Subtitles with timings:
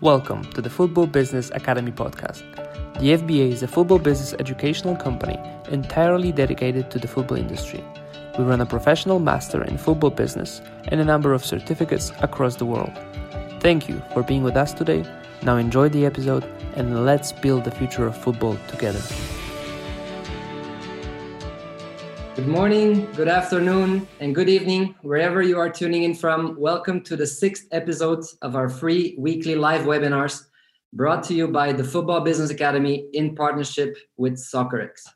[0.00, 2.42] Welcome to the Football Business Academy podcast.
[2.98, 5.38] The FBA is a football business educational company
[5.70, 7.82] entirely dedicated to the football industry.
[8.36, 12.66] We run a professional master in football business and a number of certificates across the
[12.66, 12.92] world.
[13.60, 15.04] Thank you for being with us today.
[15.42, 19.00] Now enjoy the episode and let's build the future of football together.
[22.34, 26.56] Good morning, good afternoon, and good evening, wherever you are tuning in from.
[26.58, 30.46] Welcome to the sixth episode of our free weekly live webinars
[30.92, 35.06] brought to you by the Football Business Academy in partnership with Soccerex.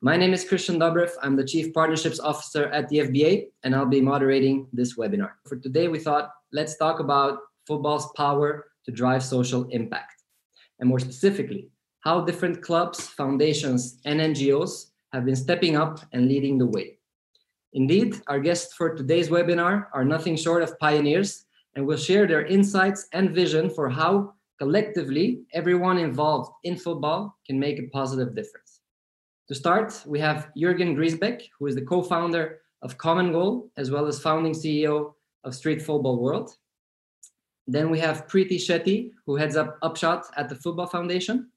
[0.00, 1.10] My name is Christian Dobrev.
[1.24, 5.32] I'm the Chief Partnerships Officer at the FBA, and I'll be moderating this webinar.
[5.48, 10.22] For today, we thought let's talk about football's power to drive social impact.
[10.78, 11.68] And more specifically,
[12.02, 16.98] how different clubs, foundations, and NGOs have been stepping up and leading the way.
[17.72, 22.46] Indeed, our guests for today's webinar are nothing short of pioneers and will share their
[22.46, 28.80] insights and vision for how collectively everyone involved in football can make a positive difference.
[29.48, 34.06] To start, we have Jürgen Griesbeck, who is the co-founder of Common Goal, as well
[34.06, 36.56] as founding CEO of Street Football World.
[37.66, 41.50] Then we have Preeti Shetty, who heads up Upshot at the Football Foundation.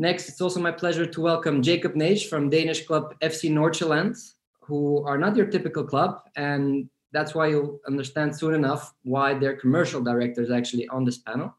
[0.00, 4.16] Next, it's also my pleasure to welcome Jacob Naish from Danish club FC Nordsjælland,
[4.60, 9.56] who are not your typical club, and that's why you'll understand soon enough why their
[9.56, 11.52] commercial director is actually on this panel.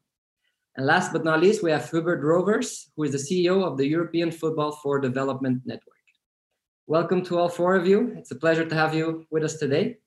[0.78, 3.86] And last but not least, we have Hubert Rovers, who is the CEO of the
[3.86, 5.98] European Football for Development Network.
[6.88, 8.14] Welcome to all four of you.
[8.16, 9.98] It's a pleasure to have you with us today.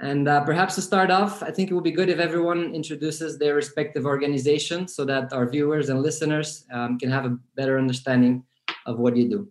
[0.00, 3.38] And uh, perhaps to start off, I think it would be good if everyone introduces
[3.38, 8.44] their respective organization so that our viewers and listeners um, can have a better understanding
[8.86, 9.48] of what you do.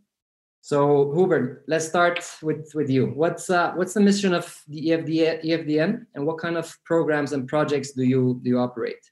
[0.59, 3.07] So, Hubert, let's start with, with you.
[3.07, 7.47] What's uh, what's the mission of the EFD, EFDN, and what kind of programs and
[7.47, 9.03] projects do you do you operate?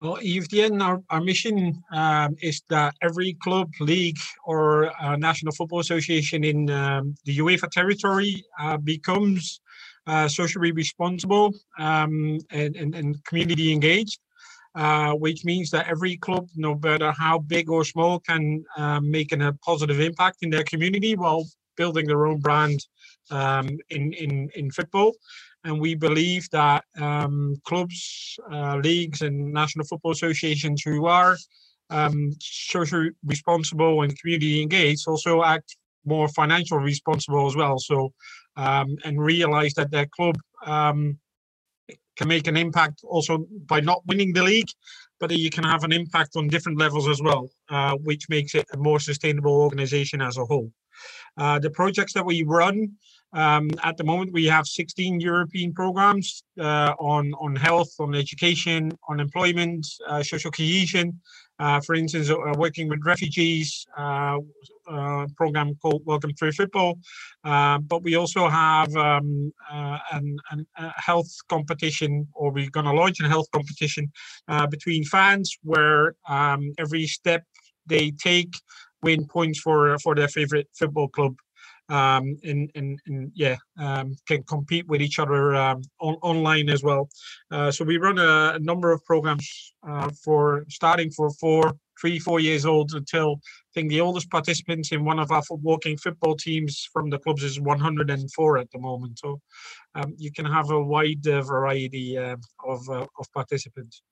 [0.00, 5.80] Well, EFDN, our, our mission um, is that every club, league, or uh, national football
[5.80, 9.60] association in um, the UEFA territory uh, becomes
[10.06, 14.20] uh, socially responsible um, and, and, and, community engaged,
[14.74, 19.32] uh, which means that every club, no matter how big or small, can uh, make
[19.32, 22.84] an, a positive impact in their community while building their own brand
[23.30, 25.12] um, in, in, in football.
[25.64, 31.36] And we believe that um, clubs, uh, leagues, and national football associations who are
[31.90, 37.78] um, socially responsible and community engaged also act more financial responsible as well.
[37.78, 38.12] So
[38.56, 41.18] um, and realize that their club um,
[42.16, 44.68] can make an impact also by not winning the league,
[45.20, 48.66] but you can have an impact on different levels as well, uh, which makes it
[48.72, 50.70] a more sustainable organization as a whole.
[51.36, 52.92] Uh, the projects that we run
[53.32, 58.92] um, at the moment, we have 16 European programs uh, on on health, on education,
[59.08, 61.20] on employment, uh, social cohesion,
[61.58, 64.38] uh, for instance, uh, working with refugees, uh,
[64.90, 66.98] uh program called Welcome Through Football.
[67.44, 72.86] Uh, but we also have um, uh, an, an, a health competition, or we're going
[72.86, 74.10] to launch a health competition
[74.70, 77.44] between fans where um, every step
[77.86, 78.52] they take
[79.02, 81.36] win points for for their favorite football club
[81.88, 86.82] um, and, and, and yeah, um, can compete with each other um, on, online as
[86.82, 87.08] well.
[87.50, 92.18] Uh, so we run a, a number of programs uh, for starting for four, three,
[92.18, 96.36] four years old until I think the oldest participants in one of our walking football
[96.36, 99.18] teams from the clubs is 104 at the moment.
[99.18, 99.40] So
[99.94, 104.02] um, you can have a wide uh, variety uh, of, uh, of participants.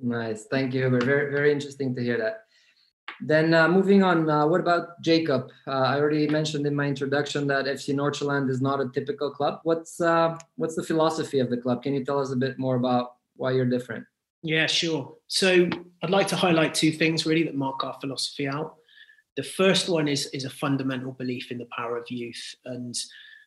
[0.00, 0.88] Nice, thank you.
[0.90, 2.44] Very, very interesting to hear that.
[3.20, 5.50] Then uh, moving on, uh, what about Jacob?
[5.66, 9.60] Uh, I already mentioned in my introduction that FC Nordsjælland is not a typical club.
[9.62, 11.82] What's uh, what's the philosophy of the club?
[11.82, 14.04] Can you tell us a bit more about why you're different?
[14.42, 15.14] Yeah, sure.
[15.28, 15.68] So
[16.02, 18.76] I'd like to highlight two things really that mark our philosophy out.
[19.36, 22.94] The first one is is a fundamental belief in the power of youth and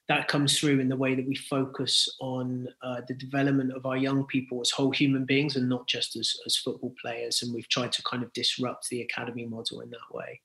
[0.08, 3.98] that comes through in the way that we focus on uh, the development of our
[3.98, 7.44] young people as whole human beings and not just as, as football players.
[7.44, 10.40] And we've tried to kind of disrupt the academy model in that way.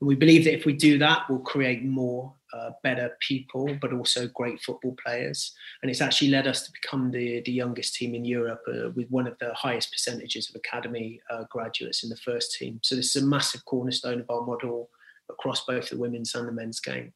[0.00, 3.92] And we believe that if we do that, we'll create more uh, better people, but
[3.92, 5.52] also great football players.
[5.82, 9.08] And it's actually led us to become the, the youngest team in Europe uh, with
[9.10, 12.80] one of the highest percentages of academy uh, graduates in the first team.
[12.82, 14.88] So this is a massive cornerstone of our model
[15.32, 17.12] across both the women's and the men's game.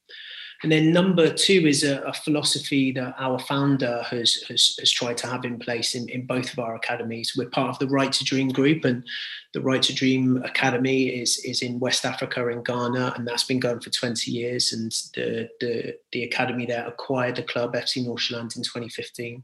[0.62, 5.18] And then number two is a, a philosophy that our founder has, has, has tried
[5.18, 7.34] to have in place in, in both of our academies.
[7.36, 9.04] We're part of the Right to Dream group, and
[9.52, 13.60] the Right to Dream Academy is, is in West Africa in Ghana, and that's been
[13.60, 14.72] going for 20 years.
[14.72, 19.42] And the, the, the academy there acquired the club FC Nordsjælland in 2015.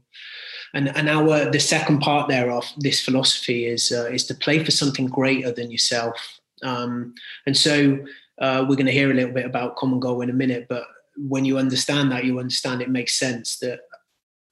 [0.73, 4.63] And, and our the second part there of this philosophy is uh, is to play
[4.63, 6.39] for something greater than yourself.
[6.63, 7.13] Um,
[7.45, 7.99] and so
[8.39, 10.85] uh, we're going to hear a little bit about common goal in a minute, but
[11.17, 13.81] when you understand that, you understand it makes sense that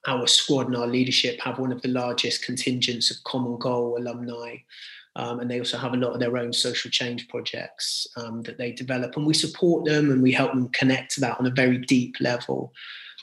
[0.08, 4.56] our squad and our leadership have one of the largest contingents of common goal alumni.
[5.16, 8.58] Um, and they also have a lot of their own social change projects um, that
[8.58, 9.18] they develop.
[9.18, 12.16] And we support them and we help them connect to that on a very deep
[12.22, 12.72] level.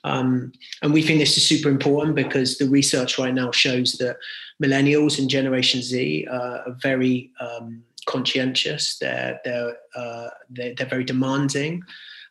[0.04, 0.52] Um,
[0.82, 4.16] and we think this is super important because the research right now shows that
[4.62, 8.98] millennials and Generation Z uh, are very um, conscientious.
[8.98, 11.82] They're they're, uh, they're, they're very demanding,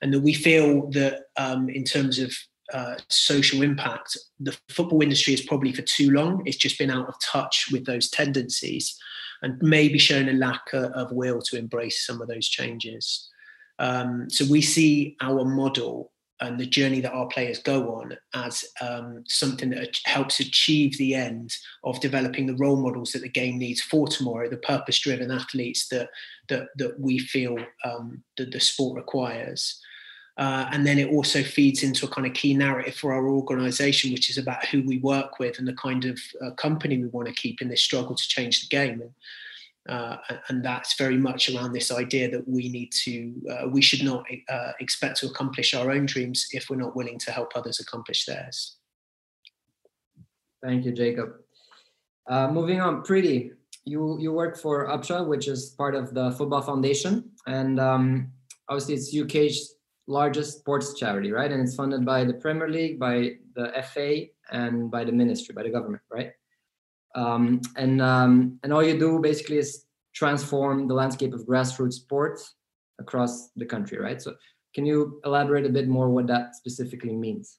[0.02, 2.30] and that we feel that um, in terms of
[2.74, 6.42] uh, social impact, the football industry is probably for too long.
[6.46, 8.98] It's just been out of touch with those tendencies,
[9.42, 13.30] and maybe shown a lack of will to embrace some of those changes.
[13.80, 18.64] Um, so we see our model and the journey that our players go on as
[18.82, 23.58] um, something that helps achieve the end of developing the role models that the game
[23.58, 26.10] needs for tomorrow, the purpose-driven athletes that
[26.50, 29.82] that that we feel um, that the sport requires.
[30.38, 34.12] Uh, and then it also feeds into a kind of key narrative for our organization,
[34.12, 37.28] which is about who we work with and the kind of uh, company we want
[37.28, 39.02] to keep in this struggle to change the game.
[39.02, 39.12] And,
[39.88, 40.18] uh,
[40.50, 44.26] and that's very much around this idea that we need to, uh, we should not
[44.50, 48.26] uh, expect to accomplish our own dreams if we're not willing to help others accomplish
[48.26, 48.78] theirs.
[50.64, 51.30] Thank you, Jacob.
[52.28, 53.52] Uh, moving on, Preeti,
[53.86, 58.32] you you work for Upshot, which is part of the Football Foundation, and um,
[58.68, 59.76] obviously it's UK's
[60.08, 61.52] largest sports charity, right?
[61.52, 65.64] And it's funded by the Premier League, by the FA, and by the ministry, by
[65.64, 66.32] the government, right?
[67.16, 72.56] Um, and um, and all you do basically is transform the landscape of grassroots sports
[73.00, 74.22] across the country, right?
[74.22, 74.36] So
[74.74, 77.58] can you elaborate a bit more what that specifically means?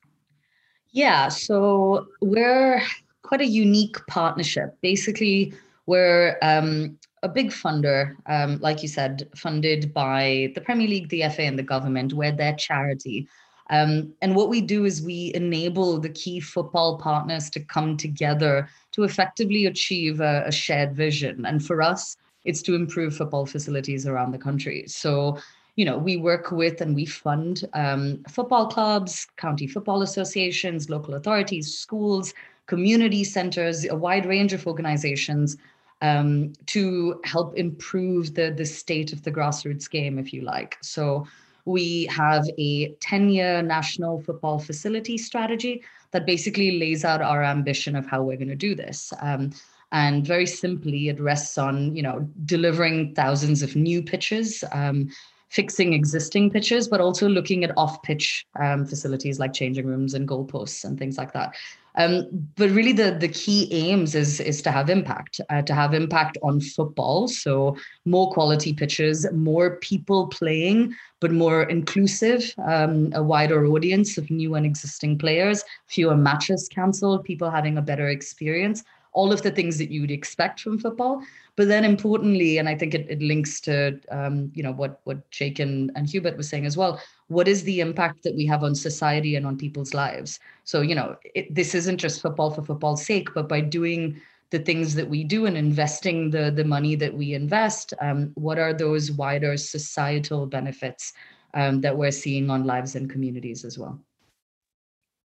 [0.90, 2.82] Yeah, so we're
[3.22, 4.76] quite a unique partnership.
[4.80, 5.52] Basically,
[5.86, 11.28] we're um, a big funder, um, like you said, funded by the Premier League, the
[11.30, 12.12] FA, and the government.
[12.12, 13.28] We're their charity.
[13.70, 18.68] Um, and what we do is we enable the key football partners to come together
[18.92, 21.44] to effectively achieve a, a shared vision.
[21.44, 24.84] And for us, it's to improve football facilities around the country.
[24.86, 25.38] So,
[25.76, 31.14] you know, we work with and we fund um, football clubs, county football associations, local
[31.14, 32.32] authorities, schools,
[32.66, 35.56] community centers, a wide range of organizations
[36.00, 40.78] um, to help improve the, the state of the grassroots game, if you like.
[40.80, 41.26] So
[41.68, 45.82] we have a 10 year national football facility strategy
[46.12, 49.12] that basically lays out our ambition of how we're going to do this.
[49.20, 49.52] Um,
[49.92, 55.08] and very simply, it rests on you know delivering thousands of new pitches, um,
[55.48, 60.84] fixing existing pitches, but also looking at off-pitch um, facilities like changing rooms and goalposts
[60.84, 61.54] and things like that.
[61.98, 65.94] Um, but really, the the key aims is is to have impact, uh, to have
[65.94, 67.26] impact on football.
[67.26, 74.30] So more quality pitches, more people playing, but more inclusive, um, a wider audience of
[74.30, 78.84] new and existing players, fewer matches cancelled, people having a better experience.
[79.12, 81.20] All of the things that you'd expect from football,
[81.56, 85.28] but then importantly, and I think it, it links to um, you know what what
[85.32, 88.64] Jake and, and Hubert was saying as well what is the impact that we have
[88.64, 90.40] on society and on people's lives?
[90.64, 94.20] So you know it, this isn't just football for football's sake but by doing
[94.50, 98.58] the things that we do and investing the the money that we invest um, what
[98.58, 101.12] are those wider societal benefits
[101.54, 104.00] um, that we're seeing on lives and communities as well?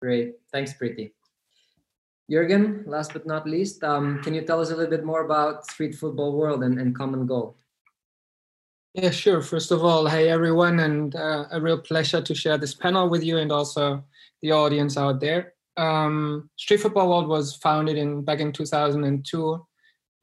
[0.01, 0.35] Great.
[0.51, 1.11] Thanks preeti.
[2.31, 5.65] Jürgen, last but not least, um, can you tell us a little bit more about
[5.65, 7.57] Street Football World and, and Common Goal?
[8.95, 9.41] Yeah, sure.
[9.43, 13.23] First of all, hey everyone, and uh, a real pleasure to share this panel with
[13.23, 14.03] you and also
[14.41, 15.53] the audience out there.
[15.77, 19.67] Um, Street Football World was founded in back in 2002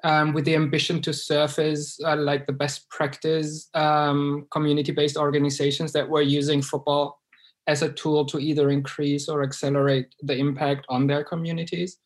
[0.03, 6.09] um, with the ambition to surface uh, like the best practice um, community-based organizations that
[6.09, 7.21] were using football
[7.69, 11.99] as a tool to either increase or accelerate the impact on their communities.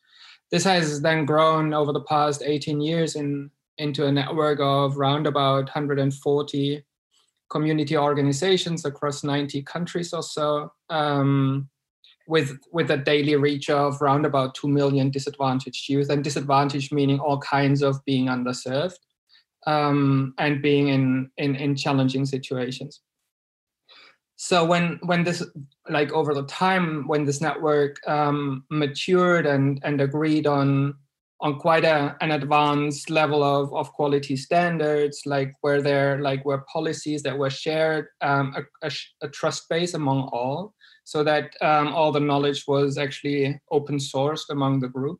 [0.51, 5.27] This has then grown over the past 18 years in into a network of round
[5.27, 6.83] about 140
[7.49, 11.69] community organizations across 90 countries or so, um,
[12.27, 17.19] with with a daily reach of round about 2 million disadvantaged youth, and disadvantaged meaning
[17.19, 18.97] all kinds of being underserved
[19.67, 23.01] um, and being in, in, in challenging situations.
[24.35, 25.45] so when when this
[25.89, 30.95] like over the time when this network um, matured and and agreed on
[31.41, 36.63] on quite a, an advanced level of, of quality standards, like where there like were
[36.71, 41.87] policies that were shared, um, a, a, a, trust base among all, so that um,
[41.87, 45.19] all the knowledge was actually open sourced among the group.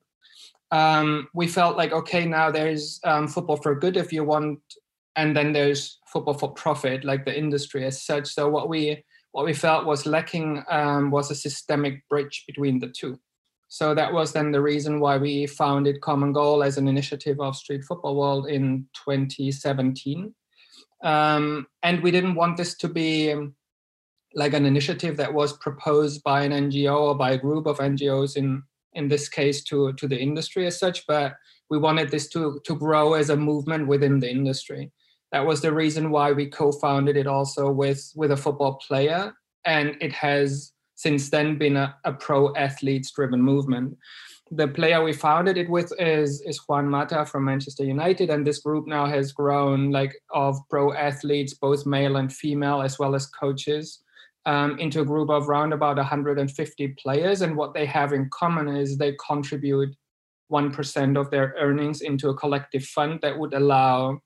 [0.69, 4.59] Um, we felt like okay, now there's um, football for good if you want,
[5.15, 8.27] and then there's football for profit, like the industry as such.
[8.27, 12.89] So what we what we felt was lacking um, was a systemic bridge between the
[12.89, 13.19] two.
[13.71, 17.55] So that was then the reason why we founded Common Goal as an initiative of
[17.55, 20.35] Street Football World in 2017.
[21.01, 23.55] Um, and we didn't want this to be um,
[24.35, 28.35] like an initiative that was proposed by an NGO or by a group of NGOs
[28.35, 28.61] in
[28.95, 31.35] in this case to to the industry as such, but
[31.69, 34.91] we wanted this to to grow as a movement within the industry.
[35.31, 39.95] That was the reason why we co-founded it also with with a football player, and
[40.01, 43.97] it has since then been a, a pro athletes driven movement.
[44.51, 48.59] The player we founded it with is is Juan Mata from Manchester United, and this
[48.59, 53.25] group now has grown like of pro athletes, both male and female, as well as
[53.25, 54.03] coaches,
[54.45, 57.41] um, into a group of around about 150 players.
[57.41, 59.95] And what they have in common is they contribute
[60.51, 64.19] 1% of their earnings into a collective fund that would allow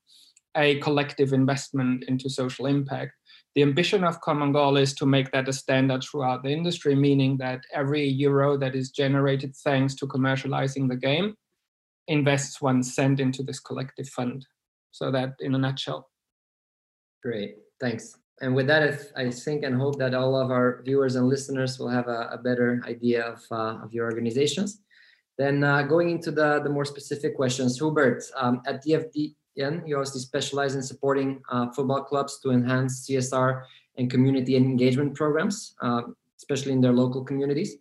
[0.56, 3.12] a collective investment into social impact.
[3.56, 7.38] The ambition of Common Goal is to make that a standard throughout the industry, meaning
[7.38, 11.34] that every euro that is generated thanks to commercializing the game
[12.06, 14.46] invests one cent into this collective fund.
[14.90, 16.10] So that in a nutshell.
[17.22, 18.18] Great, thanks.
[18.42, 18.82] And with that,
[19.16, 22.36] I think and hope that all of our viewers and listeners will have a, a
[22.36, 24.82] better idea of, uh, of your organizations.
[25.38, 30.20] Then uh, going into the, the more specific questions, Hubert, um, at DFD, you obviously
[30.20, 33.62] specialize in supporting uh, football clubs to enhance CSR
[33.96, 36.02] and community engagement programs, uh,
[36.36, 37.76] especially in their local communities.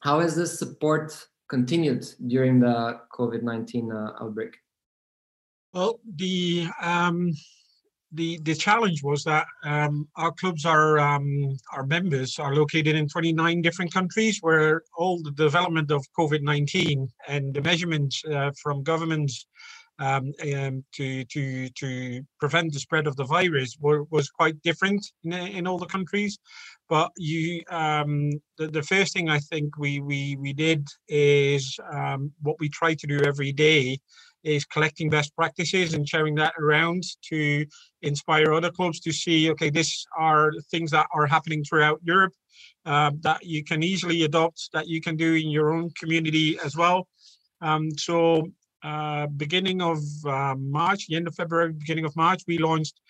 [0.00, 4.56] How has this support continued during the COVID 19 uh, outbreak?
[5.72, 7.32] Well, the um,
[8.12, 13.08] the the challenge was that um, our clubs are um, our members are located in
[13.08, 19.46] 29 different countries where all the development of COVID-19 and the measurements uh, from governments
[19.98, 25.04] um, um, to to to prevent the spread of the virus were, was quite different
[25.24, 26.38] in, in all the countries.
[26.88, 32.32] But you, um, the, the first thing I think we we we did is um,
[32.42, 33.98] what we try to do every day
[34.44, 37.66] is collecting best practices and sharing that around to
[38.02, 42.32] inspire other clubs to see okay this are things that are happening throughout Europe
[42.86, 46.76] uh, that you can easily adopt that you can do in your own community as
[46.76, 47.08] well.
[47.60, 48.48] Um, so
[48.82, 53.00] uh, beginning of uh, March, the end of February, beginning of March, we launched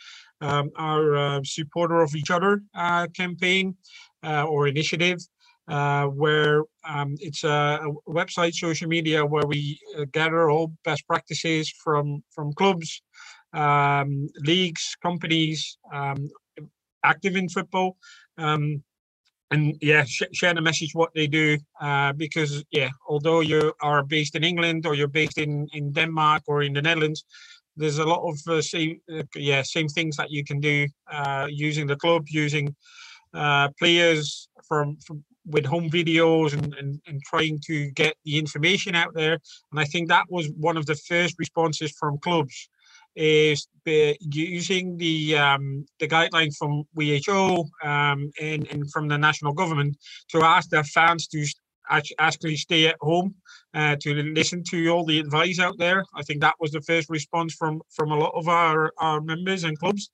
[0.40, 3.76] um, our uh, supporter of each other uh, campaign
[4.24, 5.18] uh, or initiative,
[5.66, 9.78] where um, it's a, a, website, social media, where we
[10.12, 13.02] gather all best practices from from clubs,
[13.52, 16.28] um, leagues, companies um,
[17.04, 17.96] active in football.
[18.38, 18.82] Um,
[19.50, 24.02] and yeah, sh- share the message what they do uh, because yeah, although you are
[24.02, 27.24] based in England or you're based in in Denmark or in the Netherlands,
[27.76, 31.46] there's a lot of uh, same uh, yeah same things that you can do uh,
[31.50, 32.74] using the club, using
[33.34, 38.94] uh, players from, from with home videos and, and and trying to get the information
[38.94, 39.38] out there.
[39.70, 42.68] And I think that was one of the first responses from clubs
[43.18, 43.66] is
[44.20, 49.96] using the um, the guidelines from WHO um, and, and from the national government
[50.28, 51.44] to ask their fans to
[51.90, 53.34] actually stay at home
[53.74, 56.04] uh, to listen to all the advice out there.
[56.14, 59.64] I think that was the first response from from a lot of our, our members
[59.64, 60.10] and clubs.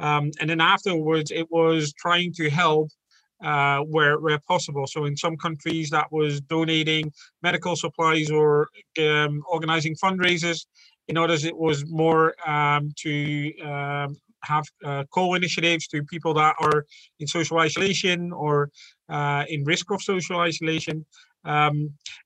[0.00, 2.88] Um, and then afterwards, it was trying to help
[3.44, 4.86] uh, where where possible.
[4.86, 10.66] So in some countries, that was donating medical supplies or um, organizing fundraisers
[11.10, 16.86] in others, it was more um, to um, have uh, co-initiatives to people that are
[17.18, 18.70] in social isolation or
[19.08, 21.04] uh, in risk of social isolation.
[21.44, 21.74] Um,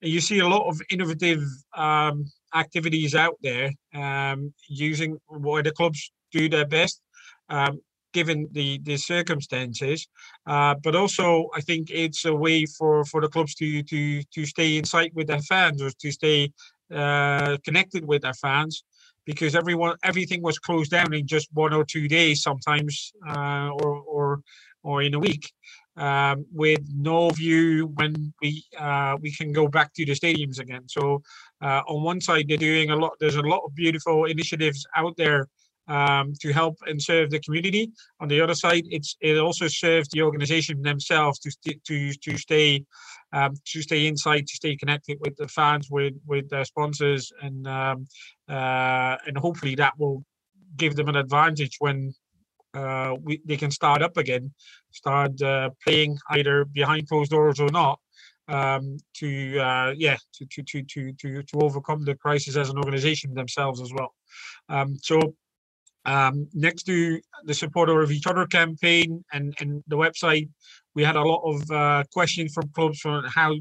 [0.03, 1.43] and you see a lot of innovative
[1.75, 7.01] um, activities out there um, using where the clubs do their best.
[7.49, 7.81] Um,
[8.13, 10.07] given the the circumstances
[10.47, 14.47] uh, but also i think it's a way for for the clubs to to to
[14.47, 16.49] stay in sight with their fans or to stay
[16.93, 18.85] uh, connected with their fans
[19.25, 24.01] because everyone everything was closed down in just one or two days sometimes uh, or
[24.01, 24.41] or
[24.83, 25.51] or in a week
[25.97, 30.83] um, with no view when we uh, we can go back to the stadiums again.
[30.89, 31.23] So
[31.63, 35.17] uh, on one side they're doing a lot there's a lot of beautiful initiatives out
[35.17, 35.49] there
[35.89, 37.91] um, to help and serve the community.
[38.21, 42.85] On the other side, it's it also serves the organization themselves to to to stay
[43.33, 47.67] um, to stay inside, to stay connected with the fans, with with their sponsors, and
[47.67, 48.07] um,
[48.49, 50.25] uh, and hopefully that will
[50.77, 52.15] give them an advantage when
[52.75, 54.53] uh, we, they can start up again,
[54.91, 58.01] start uh, playing either behind closed doors or not,
[58.49, 62.79] um, to uh, yeah to, to to to to to overcome the crisis as an
[62.79, 64.15] organization themselves as well.
[64.69, 65.35] Um, so
[66.05, 70.49] um, next to the supporter of each other campaign and and the website,
[70.95, 73.55] we had a lot of uh, questions from clubs on how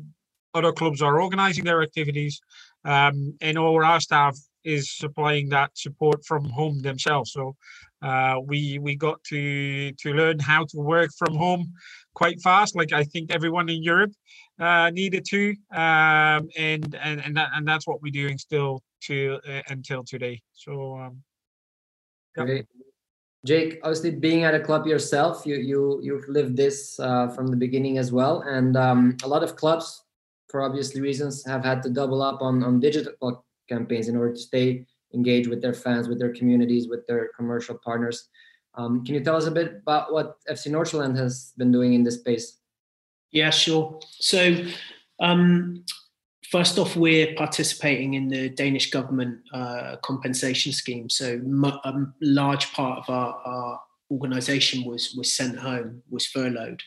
[0.53, 2.39] other clubs are organizing their activities,
[2.85, 7.31] um, and all our staff is supplying that support from home themselves.
[7.31, 7.55] So
[8.01, 11.73] uh, we we got to to learn how to work from home
[12.13, 12.75] quite fast.
[12.75, 14.11] Like I think everyone in Europe
[14.59, 19.39] uh, needed to, um, and and and that and that's what we're doing still to
[19.47, 20.41] uh, until today.
[20.53, 20.97] So.
[20.97, 21.23] Um,
[22.35, 22.65] Great.
[23.45, 27.57] Jake, obviously being at a club yourself, you you you've lived this uh, from the
[27.57, 30.03] beginning as well, and um, a lot of clubs,
[30.49, 34.39] for obvious reasons, have had to double up on on digital campaigns in order to
[34.39, 38.29] stay engaged with their fans, with their communities, with their commercial partners.
[38.75, 42.03] Um, can you tell us a bit about what FC Nordsjælland has been doing in
[42.03, 42.59] this space?
[43.31, 43.99] Yeah, sure.
[44.09, 44.65] So,
[45.19, 45.83] um,
[46.53, 51.09] first off, we're participating in the Danish government uh, compensation scheme.
[51.09, 51.41] So,
[51.83, 53.81] a large part of our, our
[54.11, 56.81] organisation was was sent home, was furloughed.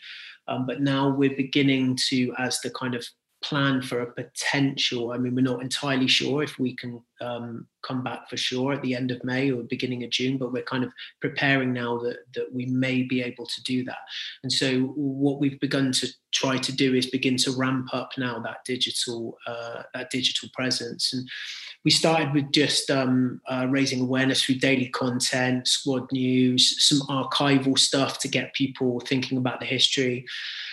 [0.46, 3.04] Um, but now we're beginning to, as the kind of
[3.42, 5.10] plan for a potential.
[5.10, 8.82] I mean, we're not entirely sure if we can um, come back for sure at
[8.82, 12.18] the end of May or beginning of June, but we're kind of preparing now that
[12.34, 13.98] that we may be able to do that.
[14.42, 18.38] And so, what we've begun to try to do is begin to ramp up now
[18.40, 21.28] that digital uh, that digital presence and
[21.86, 27.78] we started with just um, uh, raising awareness through daily content, squad news, some archival
[27.78, 30.26] stuff to get people thinking about the history.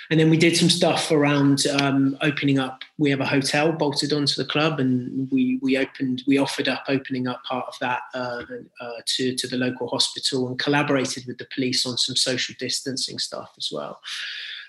[0.09, 2.81] And then we did some stuff around um, opening up.
[2.97, 6.83] We have a hotel bolted onto the club, and we we opened, we offered up
[6.87, 8.43] opening up part of that uh,
[8.81, 13.19] uh, to to the local hospital, and collaborated with the police on some social distancing
[13.19, 13.99] stuff as well.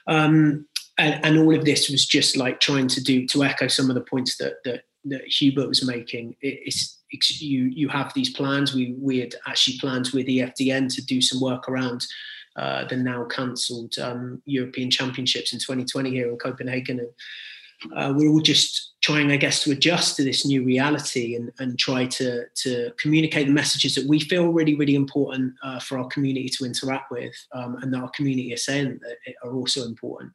[0.06, 0.66] Um,
[0.98, 3.94] and, and, all of this was just like trying to do to echo some of
[3.94, 6.36] the points that that that Hubert was making.
[6.40, 8.74] It, it's, it's, you you have these plans.
[8.74, 12.04] We we had actually planned with EFDN to do some work around
[12.56, 18.30] uh, the now cancelled um, European Championships in 2020 here in Copenhagen, and uh, we're
[18.30, 22.46] all just trying, I guess, to adjust to this new reality and, and try to,
[22.62, 26.64] to communicate the messages that we feel really, really important uh, for our community to
[26.64, 28.98] interact with um, and that our community are saying
[29.44, 30.32] are also important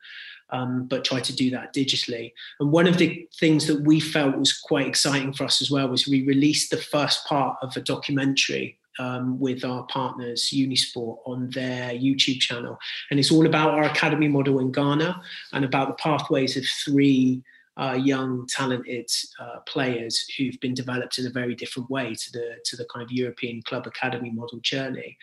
[0.51, 2.31] um, but try to do that digitally.
[2.59, 5.87] And one of the things that we felt was quite exciting for us as well
[5.87, 11.49] was we released the first part of a documentary um, with our partners Unisport on
[11.51, 12.77] their YouTube channel.
[13.09, 15.19] And it's all about our academy model in Ghana
[15.53, 17.41] and about the pathways of three
[17.79, 22.57] uh, young, talented uh, players who've been developed in a very different way to the
[22.65, 25.17] to the kind of European club academy model journey,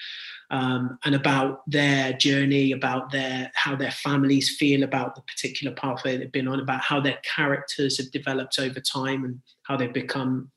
[0.50, 6.16] um, and about their journey, about their how their families feel about the particular pathway
[6.16, 10.50] they've been on, about how their characters have developed over time and how they've become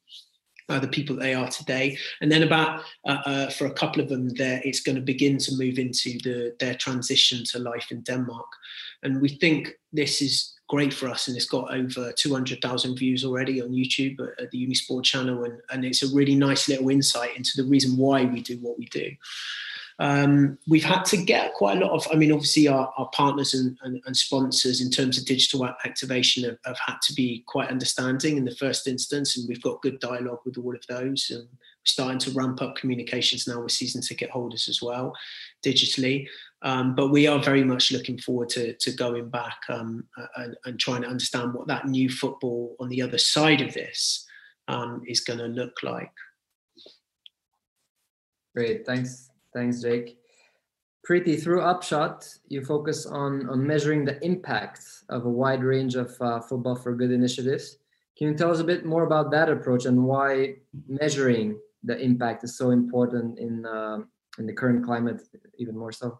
[0.69, 1.97] uh, the people that they are today.
[2.21, 5.37] And then about uh, uh, for a couple of them, there it's going to begin
[5.39, 8.47] to move into the their transition to life in Denmark.
[9.03, 13.61] And we think this is great for us and it's got over 200,000 views already
[13.61, 17.35] on YouTube at, at, the Unisport channel and, and it's a really nice little insight
[17.35, 19.11] into the reason why we do what we do.
[19.97, 23.53] Um, we've had to get quite a lot of, I mean, obviously our, our partners
[23.53, 27.69] and, and, and, sponsors in terms of digital activation have, have, had to be quite
[27.69, 31.29] understanding in the first instance, and we've got good dialogue with all of those.
[31.31, 35.13] And we're starting to ramp up communications now with season ticket holders as well,
[35.65, 36.27] digitally.
[36.61, 40.03] Um, but we are very much looking forward to, to going back um,
[40.35, 44.25] and, and, trying to understand what that new football on the other side of this
[44.67, 46.11] um, is going to look like.
[48.53, 50.17] Great, thanks, thanks, Jake.
[51.07, 56.15] Preeti through Upshot, you focus on on measuring the impact of a wide range of
[56.19, 57.77] uh, football for good initiatives.
[58.17, 60.55] Can you tell us a bit more about that approach and why
[60.87, 63.99] measuring the impact is so important in uh,
[64.37, 65.21] in the current climate,
[65.57, 66.19] even more so?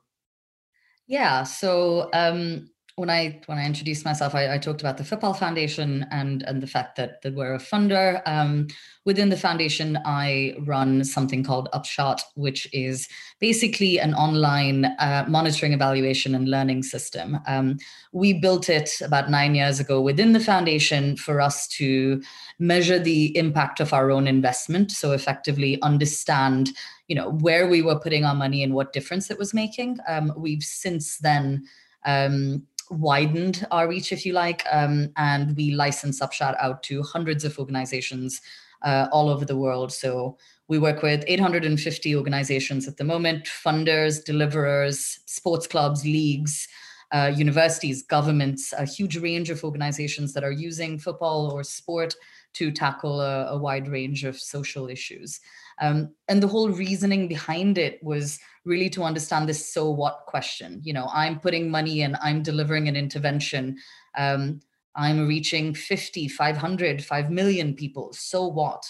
[1.10, 1.44] Yeah.
[1.44, 6.06] So um, when I when I introduced myself, I, I, talked about the Football Foundation
[6.12, 8.22] and and the fact that that we're a funder.
[8.26, 8.68] Um,
[9.06, 13.08] within the foundation, I run something called Upshot, which is
[13.40, 17.40] basically an online uh, monitoring, evaluation, and learning system.
[17.48, 17.78] Um,
[18.12, 22.22] we built it about nine years ago within the foundation for us to
[22.60, 24.92] measure the impact of our own investment.
[24.92, 26.72] So effectively understand,
[27.08, 30.00] you know, where we were putting our money and what difference it was making.
[30.06, 31.64] Um, we've since then
[32.06, 37.44] um, widened our reach, if you like, um, and we license Upshot out to hundreds
[37.46, 38.42] of organizations
[38.82, 39.92] uh, all over the world.
[39.92, 46.68] So we work with 850 organizations at the moment funders, deliverers, sports clubs, leagues,
[47.12, 52.16] uh, universities, governments, a huge range of organizations that are using football or sport
[52.54, 55.40] to tackle a, a wide range of social issues.
[55.82, 60.80] Um, and the whole reasoning behind it was really to understand this so what question.
[60.84, 63.78] You know, I'm putting money in, I'm delivering an intervention.
[64.18, 64.62] Um,
[64.96, 68.14] I'm reaching 50, 500, 5 million people.
[68.14, 68.84] So what?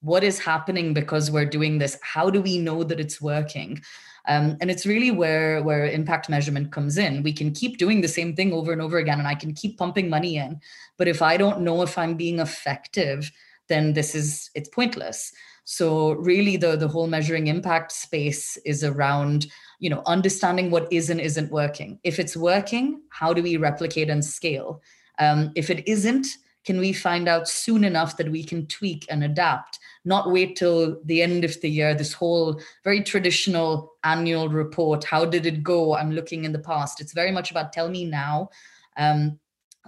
[0.00, 1.98] What is happening because we're doing this?
[2.02, 3.82] How do we know that it's working?
[4.28, 7.22] Um, and it's really where where impact measurement comes in.
[7.22, 9.78] We can keep doing the same thing over and over again, and I can keep
[9.78, 10.60] pumping money in.
[10.98, 13.30] But if I don't know if I'm being effective,
[13.68, 15.32] then this is it's pointless.
[15.66, 19.48] So really the, the whole measuring impact space is around,
[19.80, 21.98] you know, understanding what is and isn't working.
[22.04, 24.80] If it's working, how do we replicate and scale?
[25.18, 26.28] Um, if it isn't,
[26.64, 29.80] can we find out soon enough that we can tweak and adapt?
[30.04, 35.24] Not wait till the end of the year this whole very traditional annual report how
[35.24, 35.96] did it go?
[35.96, 37.00] I'm looking in the past.
[37.00, 38.50] It's very much about tell me now.
[38.96, 39.40] Um,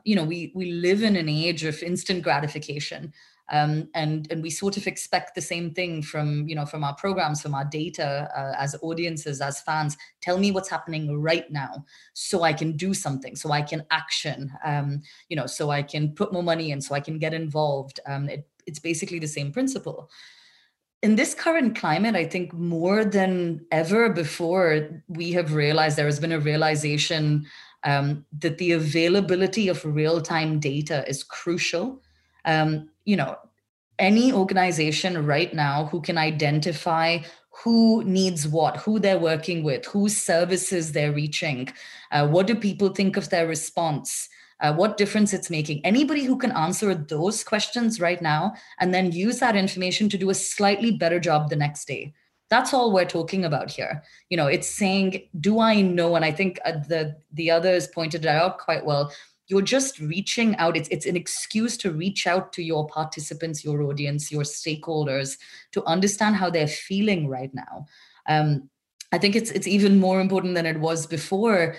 [0.05, 3.13] you know we we live in an age of instant gratification
[3.51, 6.95] um, and and we sort of expect the same thing from you know from our
[6.95, 9.97] programs from our data uh, as audiences as fans.
[10.21, 14.51] Tell me what's happening right now so i can do something so i can action
[14.65, 18.01] um, you know so i can put more money in so i can get involved.
[18.07, 20.11] Um, it, it's basically the same principle.
[21.03, 26.21] In this current climate, I think more than ever before, we have realized there has
[26.21, 27.47] been a realization
[27.85, 32.03] um, that the availability of real time data is crucial.
[32.45, 33.39] Um, you know,
[33.99, 37.19] any organization right now who can identify
[37.65, 41.71] who needs what, who they're working with, whose services they're reaching,
[42.13, 44.29] uh, what do people think of their response,
[44.61, 45.81] uh, what difference it's making.
[45.87, 50.29] Anybody who can answer those questions right now and then use that information to do
[50.29, 52.13] a slightly better job the next day.
[52.51, 54.03] That's all we're talking about here.
[54.29, 56.15] You know, it's saying, do I know?
[56.15, 59.13] And I think uh, the the others pointed it out quite well
[59.49, 60.77] you're just reaching out.
[60.77, 65.37] It's, it's an excuse to reach out to your participants your audience your stakeholders
[65.73, 67.87] to understand how they're feeling right now.
[68.27, 68.69] Um,
[69.11, 71.75] i think it's it's even more important than it was before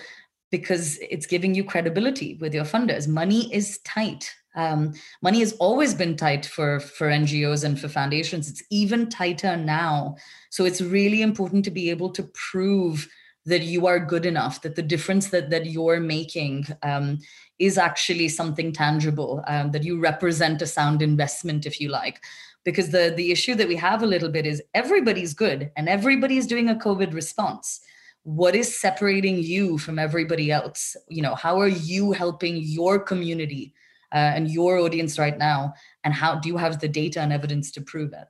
[0.50, 3.06] because it's giving you credibility with your funders.
[3.06, 4.34] Money is tight.
[4.56, 8.50] Um, money has always been tight for for ngos and for foundations.
[8.50, 10.16] It's even tighter now.
[10.50, 13.08] So it's really important to be able to prove
[13.46, 17.18] that you are good enough that the difference that that you're making um,
[17.60, 22.20] is actually something tangible um, that you represent a sound investment if you like.
[22.64, 26.46] Because the the issue that we have a little bit is everybody's good and everybody's
[26.46, 27.80] doing a covid response.
[28.22, 30.96] What is separating you from everybody else?
[31.08, 33.74] You know how are you helping your community
[34.12, 35.74] uh, and your audience right now?
[36.04, 38.28] And how do you have the data and evidence to prove it?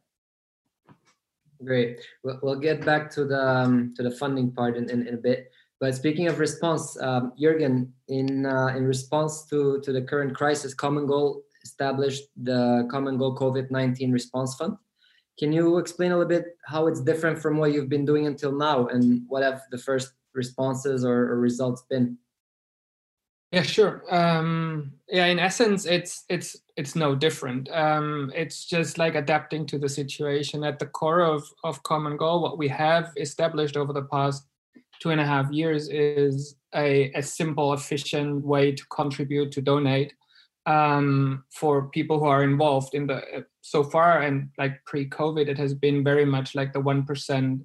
[1.65, 2.01] Great.
[2.23, 5.19] We'll, we'll get back to the um, to the funding part in, in, in, a
[5.19, 5.53] bit.
[5.81, 10.75] But speaking of response, um, Jürgen, in uh, in response to to the current crisis,
[10.75, 14.77] Common Goal established the Common Goal COVID nineteen Response Fund.
[15.39, 18.53] Can you explain a little bit how it's different from what you've been doing until
[18.53, 22.19] now, and what have the first responses or, or results been?
[23.51, 24.05] Yeah, sure.
[24.11, 27.71] Um, yeah, in essence, it's it's it's no different.
[27.73, 30.63] Um, it's just like adapting to the situation.
[30.63, 34.47] At the core of of Common Goal, what we have established over the past
[35.01, 40.13] two and a half years is a, a simple, efficient way to contribute to donate
[40.67, 43.45] um, for people who are involved in the.
[43.63, 47.63] So far, and like pre-COVID, it has been very much like the one percent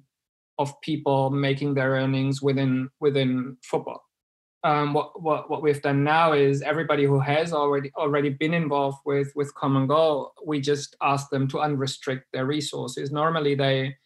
[0.58, 4.06] of people making their earnings within within football
[4.66, 8.98] um, what, what, what we've done now is everybody who has already already been involved
[9.04, 13.12] with with Common Goal, we just ask them to unrestrict their resources.
[13.12, 13.96] Normally, they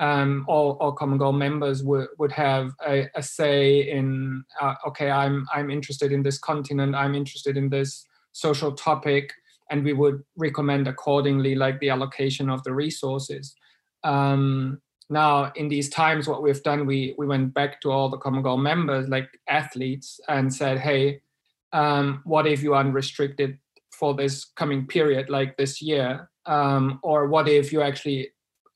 [0.00, 5.10] um, all, all Common Goal members would, would have a, a say in uh, okay,
[5.10, 9.32] I'm I'm interested in this continent, I'm interested in this social topic,
[9.70, 13.54] and we would recommend accordingly, like the allocation of the resources.
[14.02, 14.80] Um,
[15.12, 18.42] now in these times what we've done we we went back to all the common
[18.42, 21.20] goal members like athletes and said hey
[21.72, 23.58] um, what if you are unrestricted
[24.00, 28.30] for this coming period, like this year, um, or what if you actually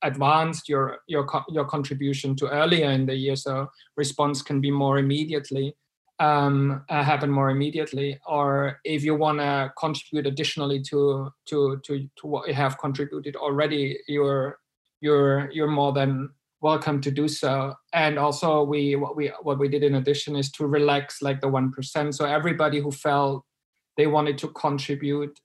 [0.05, 4.99] advanced your your your contribution to earlier in the year, so response can be more
[4.99, 5.75] immediately
[6.21, 12.09] um, uh, happen more immediately, or if you want to contribute additionally to to to
[12.17, 14.59] to what you have contributed already, you're
[15.01, 17.75] you're you're more than welcome to do so.
[17.93, 21.49] And also, we what we what we did in addition is to relax like the
[21.49, 22.15] one percent.
[22.15, 23.45] So everybody who felt
[23.97, 25.39] they wanted to contribute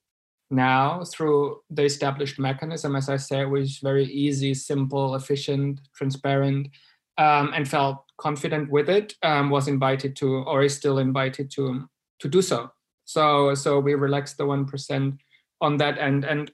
[0.51, 6.69] now through the established mechanism, as I said, was very easy, simple, efficient, transparent,
[7.17, 11.87] um, and felt confident with it, um, was invited to, or is still invited to,
[12.19, 12.71] to do so.
[13.05, 15.15] So, so we relaxed the one percent
[15.61, 16.51] on that end, and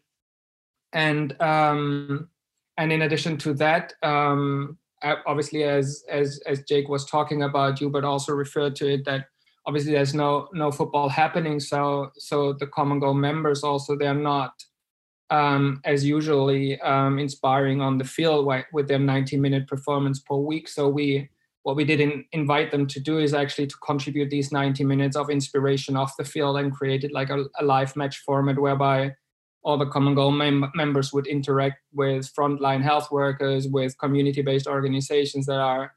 [0.93, 2.29] and um,
[2.77, 7.89] and in addition to that, um, obviously, as as as Jake was talking about, you
[7.89, 9.27] but also referred to it that
[9.67, 14.53] obviously there's no no football happening so so the common goal members also they're not
[15.29, 20.67] um, as usually um, inspiring on the field with their 90 minute performance per week.
[20.67, 21.29] So we
[21.63, 25.31] what we didn't invite them to do is actually to contribute these 90 minutes of
[25.31, 29.15] inspiration off the field and created like a, a live match format whereby
[29.63, 35.47] all the common goal mem- members would interact with frontline health workers with community-based organizations
[35.47, 35.93] that are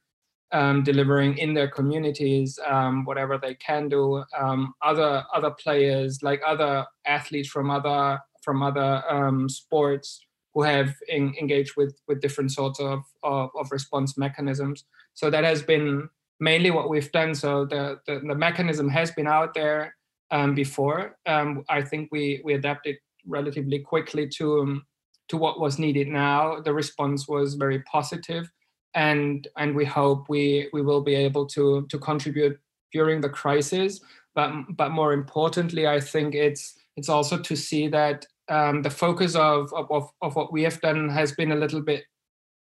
[0.53, 4.25] um, delivering in their communities um, whatever they can do.
[4.37, 10.95] Um, other other players, like other athletes from other from other um, sports, who have
[11.09, 14.85] in, engaged with with different sorts of, of, of response mechanisms.
[15.15, 16.09] So that has been
[16.41, 17.35] mainly what we've done.
[17.35, 19.95] So the the, the mechanism has been out there
[20.31, 21.17] um, before.
[21.27, 24.81] Um, I think we we adapted relatively quickly to
[25.29, 26.61] to what was needed now.
[26.61, 28.51] The response was very positive
[28.99, 32.59] and and we hope we we will be able to to contribute
[32.93, 34.01] during the crisis.
[34.35, 36.65] But but more importantly i think it's
[36.97, 41.09] it's also to see that um, the focus of, of of what we have done
[41.09, 42.05] has been a little bit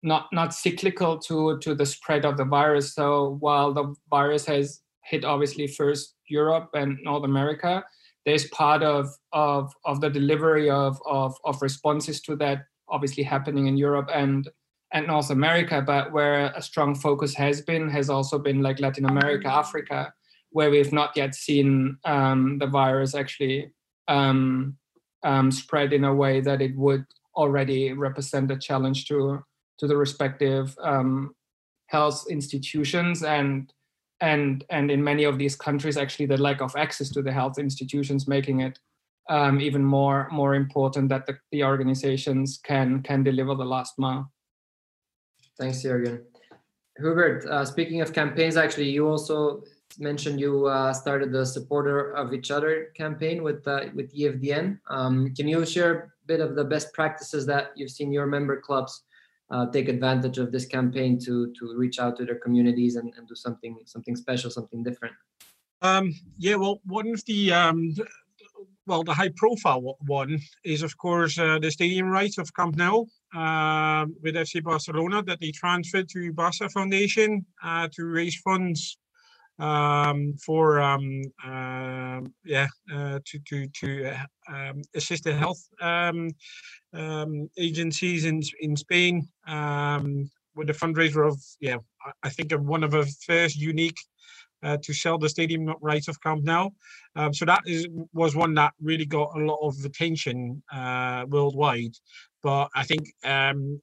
[0.02, 2.94] not not cyclical to to the spread of the virus.
[2.94, 7.82] So while the virus has hit obviously first europe and north america
[8.26, 13.66] there's part of of of the delivery of of, of responses to that obviously happening
[13.66, 14.48] in europe and
[14.92, 19.04] and North America, but where a strong focus has been has also been like Latin
[19.04, 20.12] America, Africa,
[20.50, 23.70] where we've not yet seen um, the virus actually
[24.08, 24.76] um,
[25.22, 27.04] um, spread in a way that it would
[27.36, 29.42] already represent a challenge to
[29.78, 31.34] to the respective um,
[31.86, 33.72] health institutions and
[34.20, 37.58] and and in many of these countries actually the lack of access to the health
[37.58, 38.78] institutions making it
[39.28, 44.32] um, even more more important that the, the organizations can can deliver the last mile.
[45.58, 46.22] Thanks, Jürgen.
[46.98, 49.62] Hubert, uh, speaking of campaigns, actually, you also
[49.98, 54.78] mentioned you uh, started the supporter of each other campaign with uh, with EFDN.
[54.88, 58.60] Um, can you share a bit of the best practices that you've seen your member
[58.60, 59.02] clubs
[59.50, 63.26] uh, take advantage of this campaign to to reach out to their communities and, and
[63.28, 65.14] do something something special, something different?
[65.82, 67.94] Um, yeah, well, one of the um,
[68.86, 73.04] well, the high profile one is, of course, uh, the stadium rights of Camp Nou
[73.34, 78.98] uh, with FC Barcelona that they transferred to Barca Foundation uh, to raise funds
[79.58, 86.30] um, for um, uh, yeah uh, to to to uh, um, assist the health um,
[86.94, 91.78] um, agencies in in Spain um, with a fundraiser of yeah
[92.22, 93.98] I think of one of the first unique
[94.62, 96.70] uh, to sell the stadium rights of Camp Nou.
[97.16, 101.94] Um, so that is was one that really got a lot of attention uh, worldwide.
[102.42, 103.80] But I think um,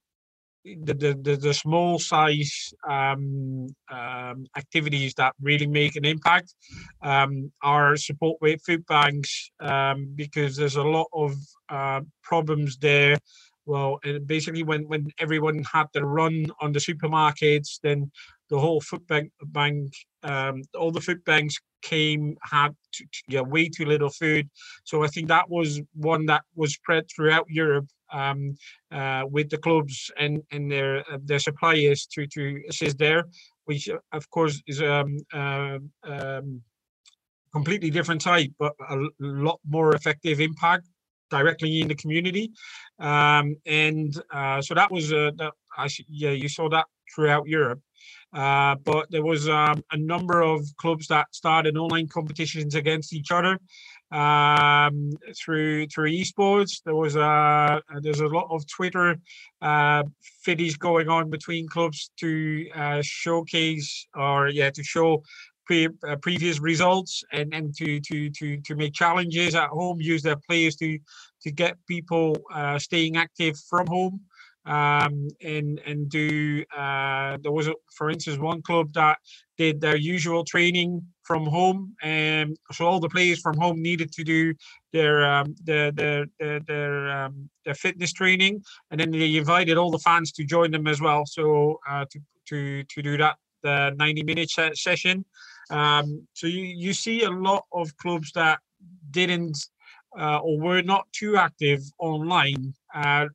[0.66, 6.56] the, the, the, small size um, um, activities that really make an impact
[7.04, 11.36] um, are support with food banks um, because there's a lot of
[11.70, 13.18] uh, problems there
[13.68, 18.12] well basically when when everyone had to run on the supermarkets then
[18.50, 19.92] the whole food bank, bank
[20.24, 24.50] um, all the food banks came had to, yeah, way too little food.
[24.84, 28.56] So I think that was one that was spread throughout Europe um,
[28.92, 33.26] uh, with the clubs and and their uh, their suppliers to to assist there,
[33.66, 36.62] which uh, of course is um, uh, um,
[37.54, 40.86] completely different type, but a lot more effective impact
[41.30, 42.52] directly in the community.
[43.00, 47.82] Um, and uh, so that was uh, that I yeah you saw that throughout Europe.
[48.34, 53.32] Uh, but there was um, a number of clubs that started online competitions against each
[53.32, 53.58] other
[54.12, 56.82] um, through through esports.
[56.84, 59.18] There was a there's a lot of Twitter
[59.62, 60.04] uh,
[60.46, 65.24] fitties going on between clubs to uh, showcase or yeah to show
[65.66, 70.22] pre, uh, previous results and, and to, to, to, to make challenges at home, use
[70.22, 71.00] their players to,
[71.42, 74.22] to get people uh, staying active from home.
[74.66, 79.20] Um, and and do uh, there was for instance one club that
[79.58, 84.24] did their usual training from home and so all the players from home needed to
[84.24, 84.54] do
[84.92, 89.92] their um, their their their their, um, their fitness training and then they invited all
[89.92, 91.26] the fans to join them as well.
[91.26, 95.26] So uh, to to to do that the 90 minute session.
[95.72, 98.60] Um, so you, you see a lot of clubs that
[99.10, 99.58] didn't
[100.18, 103.26] uh, or were not too active online, uh,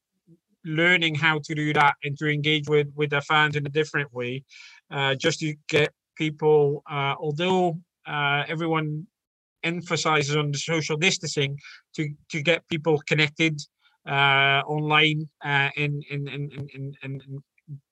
[0.64, 4.12] learning how to do that and to engage with with their fans in a different
[4.12, 4.44] way,
[4.90, 6.82] uh, just to get people.
[6.90, 9.06] Uh, although uh, everyone
[9.62, 11.58] emphasizes on the social distancing,
[11.94, 13.60] to to get people connected
[14.08, 16.28] uh, online and in in
[16.74, 17.42] in in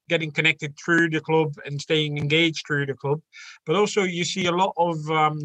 [0.08, 3.20] getting connected through the club and staying engaged through the club.
[3.66, 5.38] But also, you see a lot of um,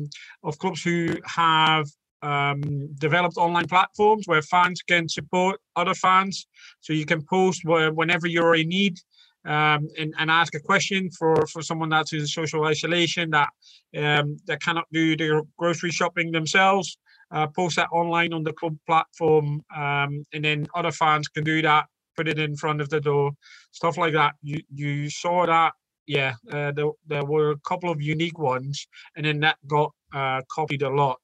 [0.44, 1.86] of clubs who have
[2.24, 2.62] um,
[2.96, 6.48] developed online platforms where fans can support other fans.
[6.82, 8.98] So you can post whenever you're in need
[9.46, 13.50] um, and, and ask a question for, for someone that's in social isolation that
[13.96, 16.98] um, that cannot do their grocery shopping themselves.
[17.32, 21.64] Uh, post that online on the club platform, um, and then other fans can do
[21.64, 23.32] that put it in front of the door,
[23.72, 24.36] stuff like that.
[24.42, 25.74] You you saw that,
[26.08, 26.34] yeah.
[26.52, 30.82] Uh, there there were a couple of unique ones, and then that got uh, copied
[30.82, 31.22] a lot,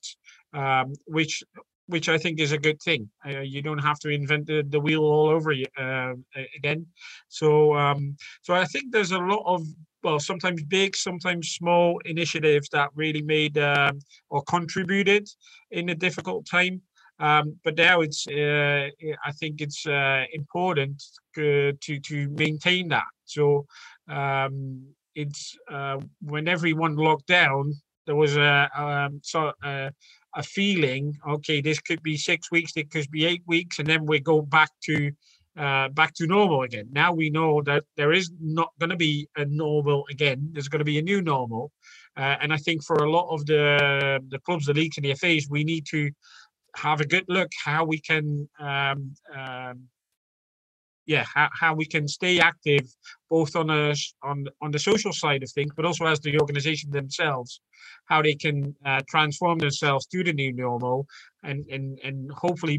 [0.54, 1.44] um, which
[1.88, 3.10] which I think is a good thing.
[3.26, 6.14] Uh, you don't have to invent the, the wheel all over uh,
[6.56, 6.86] again.
[7.30, 9.64] So um, so I think there's a lot of
[10.04, 15.28] well, sometimes big, sometimes small initiatives that really made um, or contributed
[15.72, 16.82] in a difficult time.
[17.20, 18.88] Um, but now it's, uh,
[19.26, 21.04] I think it's uh, important
[21.36, 23.12] to to maintain that.
[23.26, 23.66] So
[24.08, 27.74] um, it's uh, when everyone locked down,
[28.06, 29.52] there was a um, so
[30.36, 31.18] a, feeling.
[31.28, 34.42] Okay, this could be six weeks, it could be eight weeks, and then we go
[34.42, 35.12] back to
[35.58, 36.88] uh, back to normal again.
[36.92, 40.50] Now we know that there is not going to be a normal again.
[40.54, 41.72] There's going to be a new normal,
[42.18, 45.16] uh, and I think for a lot of the the clubs, the leagues, and the
[45.16, 46.12] FAs, we need to
[46.76, 49.88] have a good look how we can um, um,
[51.10, 52.86] yeah how, how we can stay active
[53.30, 53.94] both on a
[54.24, 57.62] on on the social side of things but also as the organization themselves
[58.06, 61.06] how they can uh, transform themselves to the new normal
[61.44, 62.78] and and and hopefully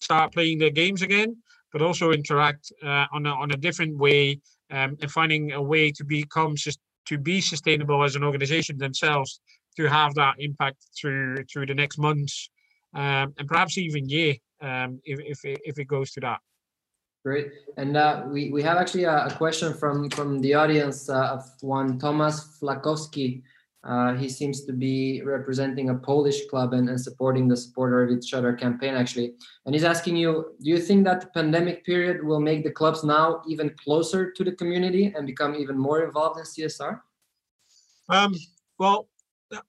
[0.00, 1.36] start playing their games again
[1.72, 4.40] but also interact uh, on a, on a different way
[4.72, 6.54] um, and finding a way to become
[7.10, 9.40] to be sustainable as an organization themselves
[9.76, 12.50] to have that impact through through the next months
[12.94, 16.40] um, and perhaps even year um, if, if, if it goes to that.
[17.24, 17.52] Great.
[17.76, 21.44] And uh, we, we have actually a, a, question from, from the audience uh, of
[21.60, 23.42] one Thomas Flakowski.
[23.84, 28.10] Uh, he seems to be representing a Polish club and, and supporting the supporter of
[28.10, 29.34] each other campaign, actually.
[29.66, 33.04] And he's asking you, do you think that the pandemic period will make the clubs
[33.04, 37.00] now even closer to the community and become even more involved in CSR?
[38.08, 38.34] Um,
[38.78, 39.08] well,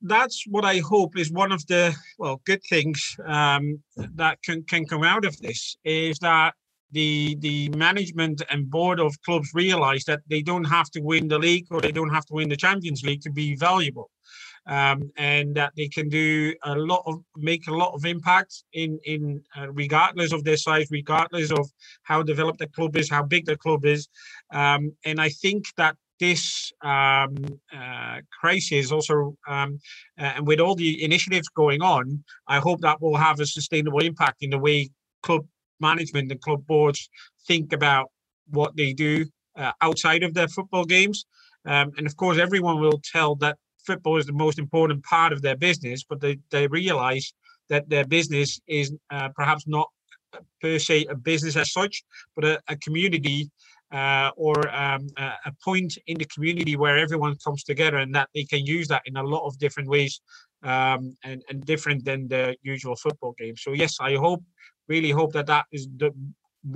[0.01, 4.85] that's what I hope is one of the well good things um, that can can
[4.85, 6.53] come out of this is that
[6.91, 11.39] the the management and board of clubs realize that they don't have to win the
[11.39, 14.09] league or they don't have to win the Champions League to be valuable.
[14.67, 18.99] Um, and that they can do a lot of make a lot of impact in
[19.05, 21.67] in uh, regardless of their size, regardless of
[22.03, 24.07] how developed the club is, how big the club is,
[24.53, 27.35] um, and I think that this um,
[27.75, 29.79] uh, crisis also, um,
[30.19, 33.99] uh, and with all the initiatives going on, I hope that will have a sustainable
[33.99, 34.91] impact in the way
[35.23, 35.47] club
[35.81, 37.09] management and club boards
[37.47, 38.11] think about
[38.49, 39.25] what they do
[39.57, 41.25] uh, outside of their football games.
[41.65, 45.41] Um, and of course, everyone will tell that football is the most important part of
[45.41, 47.33] their business, but they, they realize
[47.69, 49.87] that their business is uh, perhaps not
[50.61, 52.03] per se a business as such,
[52.35, 53.49] but a, a community
[53.91, 58.43] uh, or um, a point in the community where everyone comes together and that they
[58.45, 60.21] can use that in a lot of different ways
[60.63, 63.55] um, and, and different than the usual football game.
[63.57, 64.41] So yes, I hope,
[64.93, 66.09] really hope that that is the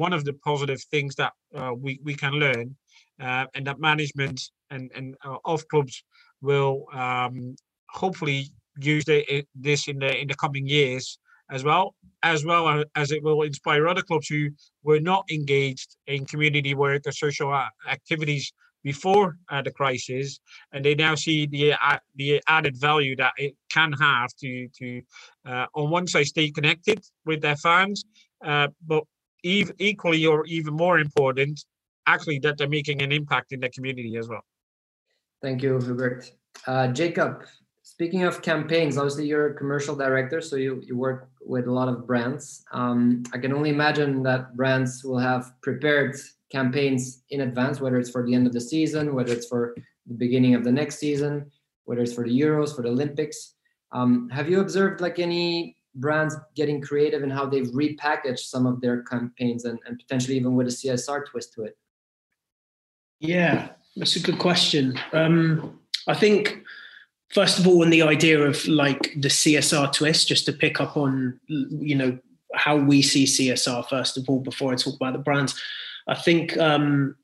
[0.04, 2.76] one of the positive things that uh, we, we can learn
[3.22, 4.40] uh, and that management
[4.72, 6.04] and, and uh, of clubs
[6.42, 7.56] will um,
[7.90, 8.48] hopefully
[8.80, 11.20] use the, this in the in the coming years
[11.52, 14.50] as well, as well as it will inspire other clubs who
[14.84, 17.54] were not engaged in community work or social
[17.90, 18.52] activities
[18.86, 20.40] before uh, the crisis,
[20.72, 25.02] and they now see the uh, the added value that it can have to to
[25.50, 28.06] uh, on one side stay connected with their fans,
[28.46, 29.04] uh, but
[29.44, 31.66] ev- equally or even more important,
[32.06, 34.46] actually that they're making an impact in the community as well.
[35.42, 36.32] Thank you, Hubert.
[36.68, 37.44] Uh, Jacob,
[37.82, 41.88] speaking of campaigns, obviously you're a commercial director, so you, you work with a lot
[41.88, 42.64] of brands.
[42.72, 46.16] Um, I can only imagine that brands will have prepared
[46.56, 49.76] campaigns in advance, whether it's for the end of the season, whether it's for
[50.08, 51.52] the beginning of the next season,
[51.84, 53.56] whether it's for the Euros, for the Olympics.
[53.92, 58.82] Um, have you observed like any brands getting creative in how they've repackaged some of
[58.82, 61.78] their campaigns and, and potentially even with a CSR twist to it?
[63.20, 65.00] Yeah, that's a good question.
[65.14, 66.64] Um, I think
[67.34, 70.96] first of all, in the idea of like the CSR twist, just to pick up
[70.98, 72.18] on you know
[72.54, 75.60] how we see CSR first of all before I talk about the brands.
[76.08, 77.16] I think um,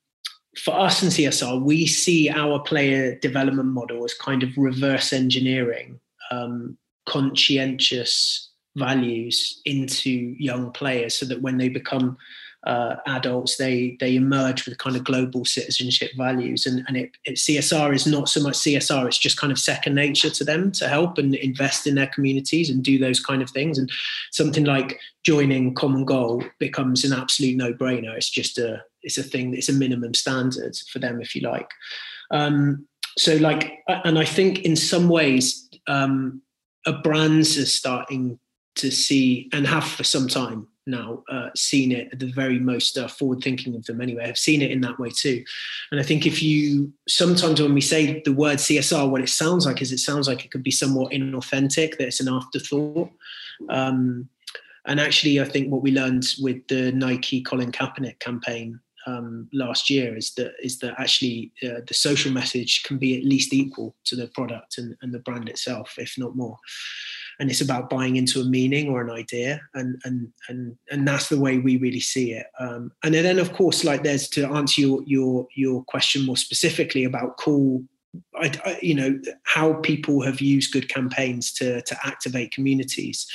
[0.57, 5.99] for us in CSR, we see our player development model as kind of reverse engineering
[6.31, 6.77] um,
[7.07, 12.17] conscientious values into young players so that when they become
[12.63, 17.37] uh, adults, they they emerge with kind of global citizenship values, and and it, it,
[17.37, 20.87] CSR is not so much CSR; it's just kind of second nature to them to
[20.87, 23.79] help and invest in their communities and do those kind of things.
[23.79, 23.91] And
[24.31, 28.15] something like joining Common Goal becomes an absolute no-brainer.
[28.15, 29.55] It's just a it's a thing.
[29.55, 31.69] It's a minimum standard for them, if you like.
[32.29, 32.87] Um,
[33.17, 36.43] so, like, and I think in some ways, um,
[36.85, 38.39] a brands are starting
[38.75, 43.07] to see and have for some time now uh, seen it the very most uh,
[43.07, 44.25] forward thinking of them anyway.
[44.27, 45.43] I've seen it in that way too.
[45.91, 49.65] And i think if you sometimes when we say the word csr what it sounds
[49.65, 53.09] like is it sounds like it could be somewhat inauthentic that it's an afterthought.
[53.69, 54.29] Um,
[54.85, 59.89] and actually i think what we learned with the nike colin kaepernick campaign um, last
[59.89, 63.95] year is that is that actually uh, the social message can be at least equal
[64.03, 66.57] to the product and, and the brand itself if not more
[67.41, 71.27] and it's about buying into a meaning or an idea and and and and that's
[71.27, 72.45] the way we really see it.
[72.59, 77.03] Um, and then of course like there's to answer your your your question more specifically
[77.03, 77.83] about cool
[78.35, 83.25] I, I, you know how people have used good campaigns to to activate communities.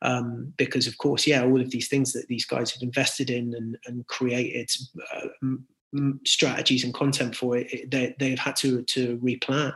[0.00, 3.52] Um, because of course yeah all of these things that these guys have invested in
[3.54, 4.70] and, and created
[5.12, 9.72] uh, m- strategies and content for it, it they, they've had to to replan.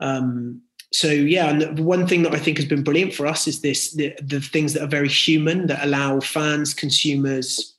[0.00, 3.60] Um, so yeah, and one thing that I think has been brilliant for us is
[3.60, 7.74] this: the, the things that are very human that allow fans, consumers,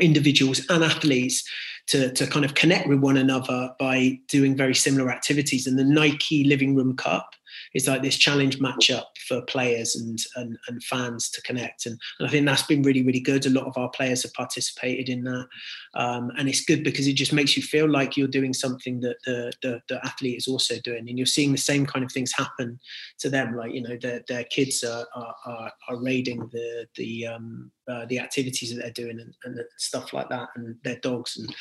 [0.00, 1.48] individuals, and athletes
[1.86, 5.66] to, to kind of connect with one another by doing very similar activities.
[5.66, 7.34] And the Nike Living Room Cup
[7.74, 11.86] is like this challenge matchup for players and and, and fans to connect.
[11.86, 13.46] And, and I think that's been really, really good.
[13.46, 15.46] A lot of our players have participated in that.
[15.94, 19.16] Um, and it's good because it just makes you feel like you're doing something that
[19.24, 21.08] the, the, the athlete is also doing.
[21.08, 22.78] And you're seeing the same kind of things happen
[23.18, 23.56] to them.
[23.56, 28.06] Like, you know, their, their kids are, are, are, are raiding the, the, um, uh,
[28.06, 31.54] the activities that they're doing and, and stuff like that and their dogs and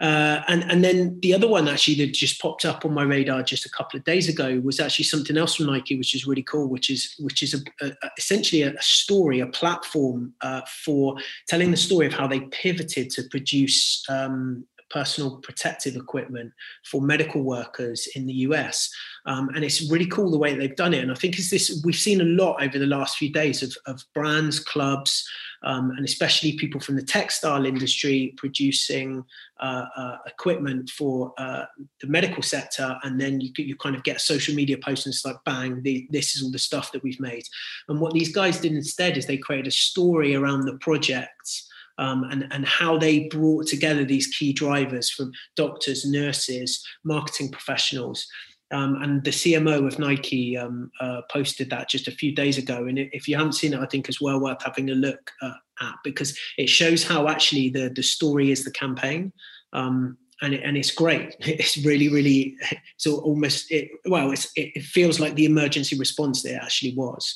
[0.00, 3.42] uh, and and then the other one actually that just popped up on my radar
[3.42, 6.42] just a couple of days ago was actually something else from Nike, which is really
[6.42, 11.16] cool, which is which is a, a, essentially a, story, a platform uh, for
[11.48, 16.52] telling the story of how they pivoted to produce um, personal protective equipment
[16.84, 18.90] for medical workers in the US.
[19.26, 21.02] Um, and it's really cool the way they've done it.
[21.02, 23.76] And I think it's this we've seen a lot over the last few days of,
[23.86, 25.28] of brands, clubs,
[25.62, 29.24] um, and especially people from the textile industry producing
[29.60, 31.64] uh, uh, equipment for uh,
[32.00, 32.98] the medical sector.
[33.02, 35.82] And then you, you kind of get a social media post and it's like, bang,
[35.82, 37.44] the, this is all the stuff that we've made.
[37.88, 41.66] And what these guys did instead is they created a story around the projects.
[41.98, 48.26] Um, and, and how they brought together these key drivers from doctors, nurses, marketing professionals,
[48.70, 52.86] um, and the CMO of Nike um, uh, posted that just a few days ago.
[52.86, 55.54] And if you haven't seen it, I think it's well worth having a look uh,
[55.80, 59.32] at because it shows how actually the, the story is the campaign.
[59.72, 61.36] Um, and, it, and it's great.
[61.40, 62.56] It's really, really,
[62.94, 67.34] it's almost, it, well, it's, it, feels like the emergency response there actually was.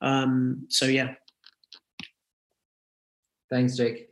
[0.00, 1.14] Um, so, yeah.
[3.50, 4.09] Thanks, Jake.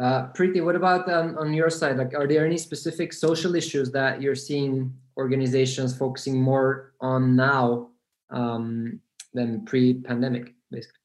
[0.00, 1.98] Uh, Preeti, what about um, on your side?
[1.98, 7.90] Like, are there any specific social issues that you're seeing organizations focusing more on now
[8.30, 9.00] um,
[9.34, 10.96] than pre-pandemic, basically?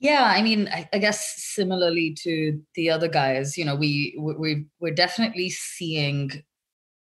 [0.00, 4.64] Yeah, I mean, I, I, guess similarly to the other guys, you know, we we
[4.80, 6.42] we're definitely seeing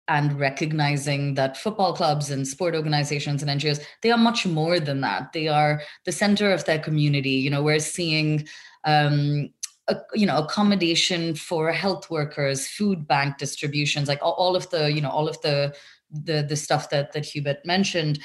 [0.08, 5.02] and recognizing that football clubs and sport organizations and NGOs they are much more than
[5.02, 5.34] that.
[5.34, 7.32] They are the center of their community.
[7.32, 8.48] You know, we're seeing
[8.86, 9.50] um,
[9.88, 15.02] a, you know accommodation for health workers food bank distributions like all, of the you
[15.02, 15.76] know all of the
[16.10, 18.20] the the stuff that that hubert mentioned.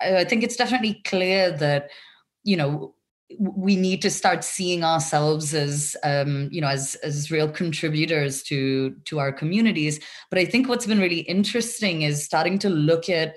[0.00, 1.90] I think it's definitely clear that
[2.44, 2.94] you know
[3.38, 8.94] we need to start seeing ourselves as um, you know as as real contributors to
[9.04, 10.00] to our communities.
[10.30, 13.36] But i think what's been really interesting is starting to look at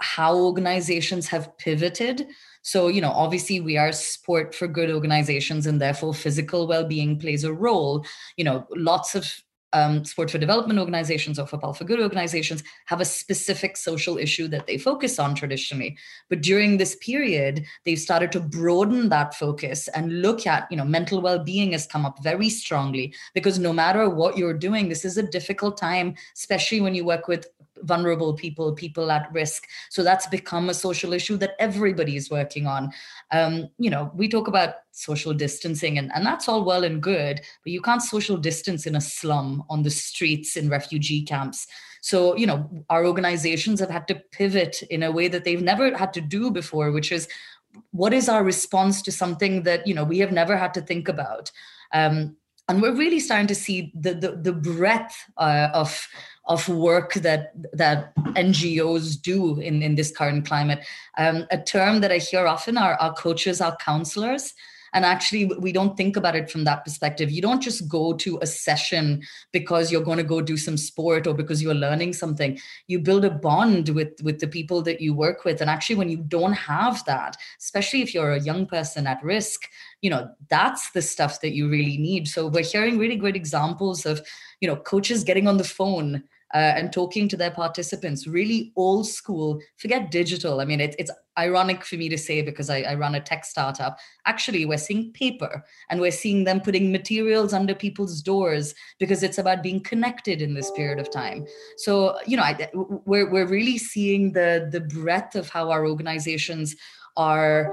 [0.00, 2.26] how organizations have pivoted
[2.68, 7.42] so, you know, obviously we are sport for good organizations and therefore physical well-being plays
[7.42, 8.04] a role.
[8.36, 9.24] You know, lots of
[9.72, 14.48] um, sport for development organizations or football for good organizations have a specific social issue
[14.48, 15.98] that they focus on traditionally
[16.30, 20.86] but during this period they've started to broaden that focus and look at you know
[20.86, 25.18] mental well-being has come up very strongly because no matter what you're doing this is
[25.18, 27.46] a difficult time especially when you work with
[27.82, 29.66] vulnerable people, people at risk.
[29.90, 32.92] So that's become a social issue that everybody is working on.
[33.30, 37.40] Um, you know, we talk about social distancing, and, and that's all well and good,
[37.62, 41.66] but you can't social distance in a slum, on the streets, in refugee camps.
[42.00, 45.96] So, you know, our organizations have had to pivot in a way that they've never
[45.96, 47.28] had to do before, which is
[47.90, 51.08] what is our response to something that, you know, we have never had to think
[51.08, 51.50] about.
[51.92, 52.36] Um,
[52.68, 56.06] and we're really starting to see the the, the breadth uh, of
[56.48, 60.84] of work that that NGOs do in, in this current climate.
[61.16, 64.54] Um, a term that I hear often are, are coaches, are counselors.
[64.94, 67.30] And actually, we don't think about it from that perspective.
[67.30, 69.22] You don't just go to a session
[69.52, 72.58] because you're going to go do some sport or because you're learning something.
[72.86, 75.60] You build a bond with, with the people that you work with.
[75.60, 79.68] And actually, when you don't have that, especially if you're a young person at risk,
[80.00, 82.26] you know, that's the stuff that you really need.
[82.26, 84.22] So we're hearing really great examples of,
[84.60, 86.24] you know, coaches getting on the phone
[86.54, 90.60] uh, and talking to their participants, really old school, forget digital.
[90.60, 93.44] I mean, it, it's ironic for me to say because I, I, run a tech
[93.44, 93.98] startup.
[94.26, 99.38] Actually, we're seeing paper and we're seeing them putting materials under people's doors because it's
[99.38, 101.46] about being connected in this period of time.
[101.76, 106.74] So, you know, I, we're, we're really seeing the, the breadth of how our organizations
[107.16, 107.72] are,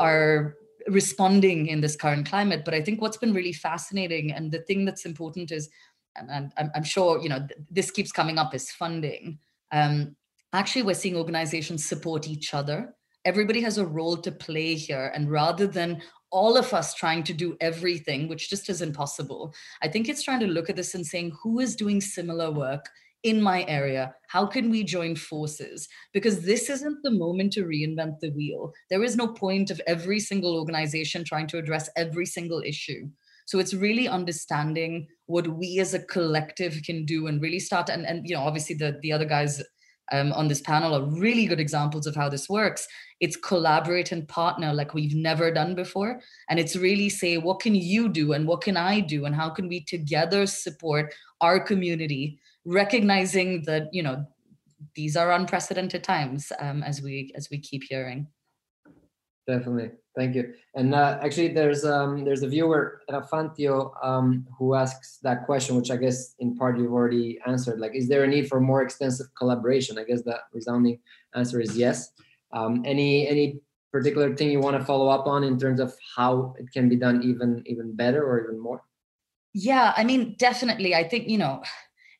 [0.00, 0.56] are
[0.88, 2.64] responding in this current climate.
[2.64, 5.68] But I think what's been really fascinating and the thing that's important is
[6.16, 9.38] and, and I'm, sure you know th- this keeps coming up as funding.
[9.72, 10.16] Um,
[10.52, 12.94] actually, we're seeing organizations support each other.
[13.24, 17.32] Everybody has a role to play here, and rather than all of us trying to
[17.32, 21.06] do everything, which just isn't possible, I think it's trying to look at this and
[21.06, 22.88] saying who is doing similar work
[23.24, 28.20] in my area how can we join forces because this isn't the moment to reinvent
[28.20, 32.62] the wheel there is no point of every single organization trying to address every single
[32.64, 33.08] issue
[33.44, 38.06] so it's really understanding what we as a collective can do and really start and,
[38.06, 39.62] and you know obviously the the other guys
[40.12, 42.86] um, on this panel are really good examples of how this works.
[43.20, 46.20] It's collaborate and partner like we've never done before.
[46.50, 49.48] And it's really say what can you do and what can i do and how
[49.48, 54.24] can we together support our community recognizing that you know
[54.94, 58.26] these are unprecedented times um, as we as we keep hearing
[59.46, 60.54] definitely Thank you.
[60.76, 65.90] And uh, actually, there's um, there's a viewer, Rafantio, um, who asks that question, which
[65.90, 67.80] I guess in part you've already answered.
[67.80, 69.98] Like, is there a need for more extensive collaboration?
[69.98, 71.00] I guess the resounding
[71.34, 72.12] answer is yes.
[72.52, 73.58] Um, any any
[73.90, 76.96] particular thing you want to follow up on in terms of how it can be
[76.96, 78.84] done even even better or even more?
[79.52, 80.94] Yeah, I mean, definitely.
[80.94, 81.62] I think you know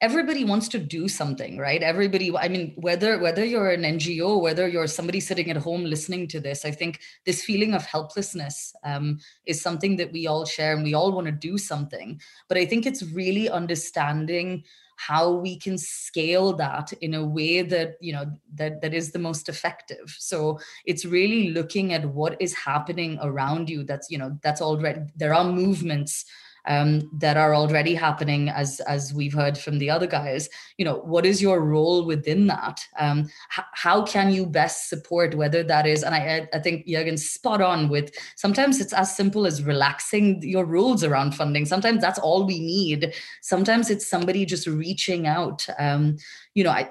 [0.05, 1.83] everybody wants to do something right?
[1.83, 6.29] Everybody i mean whether whether you're an ngo whether you're somebody sitting at home listening
[6.33, 8.57] to this i think this feeling of helplessness
[8.91, 9.07] um,
[9.47, 12.21] is something that we all share and we all want to do something.
[12.49, 14.65] But i think it's really understanding
[14.97, 19.19] how we can scale that in a way that you know that that is the
[19.29, 20.15] most effective.
[20.19, 25.01] So it's really looking at what is happening around you that's you know that's already
[25.17, 26.25] there are movements
[26.67, 30.49] um, that are already happening as as we've heard from the other guys.
[30.79, 32.81] You know what is your role within that?
[32.99, 37.29] Um, h- how can you best support whether that is and i i think jürgen's
[37.29, 41.67] spot on with sometimes it's as simple as relaxing your rules around funding.
[41.67, 43.15] Sometimes that's all we need.
[43.43, 45.67] Sometimes it's somebody just reaching out.
[45.79, 46.17] Um,
[46.55, 46.89] you know i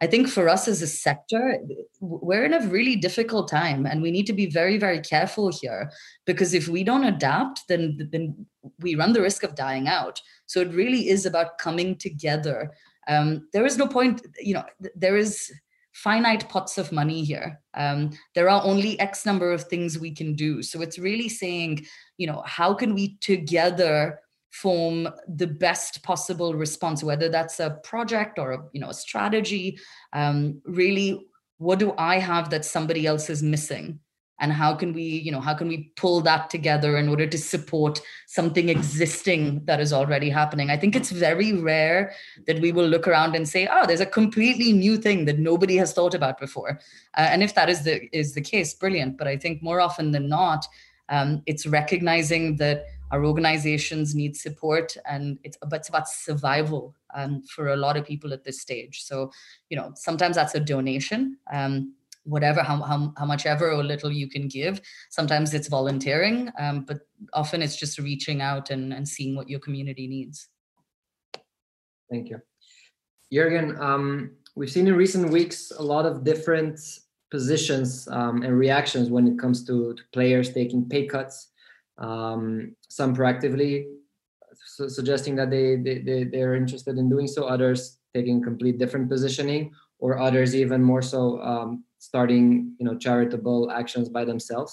[0.00, 1.58] I think for us as a sector,
[2.00, 5.90] we're in a really difficult time, and we need to be very, very careful here
[6.24, 8.46] because if we don't adapt, then then
[8.80, 10.20] we run the risk of dying out.
[10.46, 12.72] So it really is about coming together.
[13.08, 14.64] Um, there is no point, you know,
[14.94, 15.52] there is
[15.92, 17.60] finite pots of money here.
[17.74, 20.62] Um, there are only X number of things we can do.
[20.62, 21.86] So it's really saying,
[22.18, 28.38] you know, how can we together form the best possible response whether that's a project
[28.38, 29.78] or a you know a strategy
[30.14, 31.26] um, really
[31.58, 34.00] what do i have that somebody else is missing
[34.40, 37.38] and how can we you know how can we pull that together in order to
[37.38, 42.12] support something existing that is already happening i think it's very rare
[42.46, 45.76] that we will look around and say oh there's a completely new thing that nobody
[45.76, 46.78] has thought about before
[47.16, 50.12] uh, and if that is the is the case brilliant but i think more often
[50.12, 50.66] than not
[51.10, 57.42] um, it's recognizing that our organizations need support and it's but it's about survival um,
[57.42, 59.04] for a lot of people at this stage.
[59.04, 59.32] So,
[59.70, 61.38] you know, sometimes that's a donation.
[61.52, 61.94] Um,
[62.28, 66.84] whatever how, how, how much ever or little you can give sometimes it's volunteering um,
[66.86, 66.98] but
[67.32, 70.48] often it's just reaching out and, and seeing what your community needs
[72.10, 72.40] thank you
[73.32, 76.78] jürgen um, we've seen in recent weeks a lot of different
[77.30, 81.50] positions um, and reactions when it comes to, to players taking pay cuts.
[81.98, 83.86] Um, some proactively
[84.54, 87.46] su- suggesting that they, they, they they're interested in doing so.
[87.46, 93.70] Others taking complete different positioning, or others even more so um, starting you know charitable
[93.70, 94.72] actions by themselves.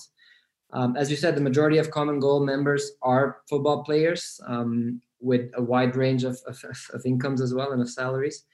[0.77, 5.45] Um, as you said, the majority of Common Goal members are football players um, with
[5.55, 6.57] a wide range of, of,
[6.93, 8.45] of incomes as well and of salaries.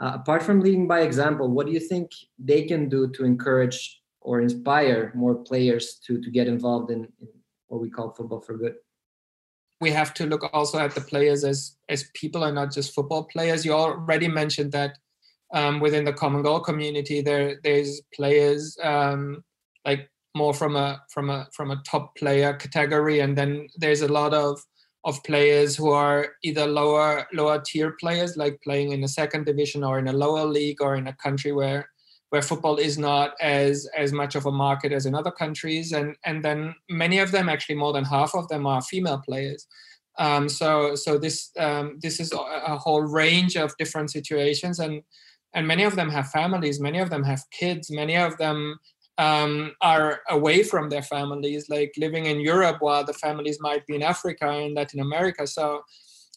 [0.00, 4.00] Uh, apart from leading by example, what do you think they can do to encourage
[4.20, 7.28] or inspire more players to to get involved in, in
[7.68, 8.74] what we call football for good?
[9.80, 11.58] We have to look also at the players as
[11.88, 13.64] as people and not just football players.
[13.64, 14.92] You already mentioned that
[15.52, 19.44] um, within the common goal community, there there's players um,
[19.84, 24.12] like more from a from a from a top player category, and then there's a
[24.12, 24.62] lot of
[25.04, 29.84] of players who are either lower lower tier players like playing in a second division
[29.84, 31.88] or in a lower league or in a country where
[32.30, 35.92] where football is not as as much of a market as in other countries.
[35.92, 39.66] And and then many of them actually more than half of them are female players.
[40.18, 44.78] Um, so so this um, this is a whole range of different situations.
[44.78, 45.02] And
[45.54, 48.78] and many of them have families many of them have kids many of them
[49.18, 53.96] um, are away from their families, like living in Europe while the families might be
[53.96, 55.46] in Africa and Latin America.
[55.46, 55.82] So,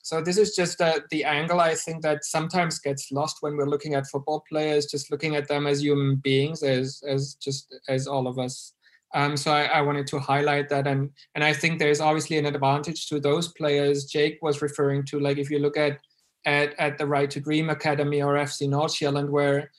[0.02, 3.70] so this is just uh, the angle I think that sometimes gets lost when we're
[3.70, 8.08] looking at football players, just looking at them as human beings, as as just as
[8.08, 8.74] all of us.
[9.14, 12.48] Um, so I, I, wanted to highlight that, and and I think there's obviously an
[12.48, 14.06] advantage to those players.
[14.06, 16.00] Jake was referring to, like if you look at
[16.46, 19.72] at, at the Right to Dream Academy or FC Nordsjælland, where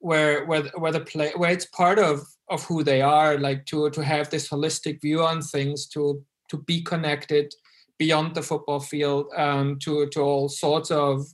[0.00, 3.90] where where where the play where it's part of of who they are like to
[3.90, 7.54] to have this holistic view on things to to be connected
[7.98, 11.26] beyond the football field um, to to all sorts of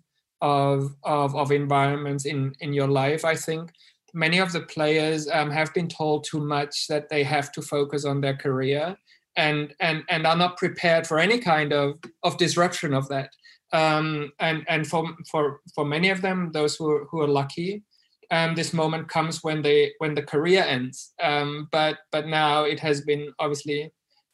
[0.43, 3.71] of of, of environments in in your life i think.
[4.15, 8.07] Many of the players um, have been told too much that they have to focus
[8.07, 8.97] on their career
[9.37, 13.31] and and and are not prepared for any kind of of disruption of that
[13.73, 17.83] um, and and for for for many of them those who who are lucky
[18.31, 21.13] um, this moment comes when they when the career ends.
[21.23, 23.93] Um, but but now it has been obviously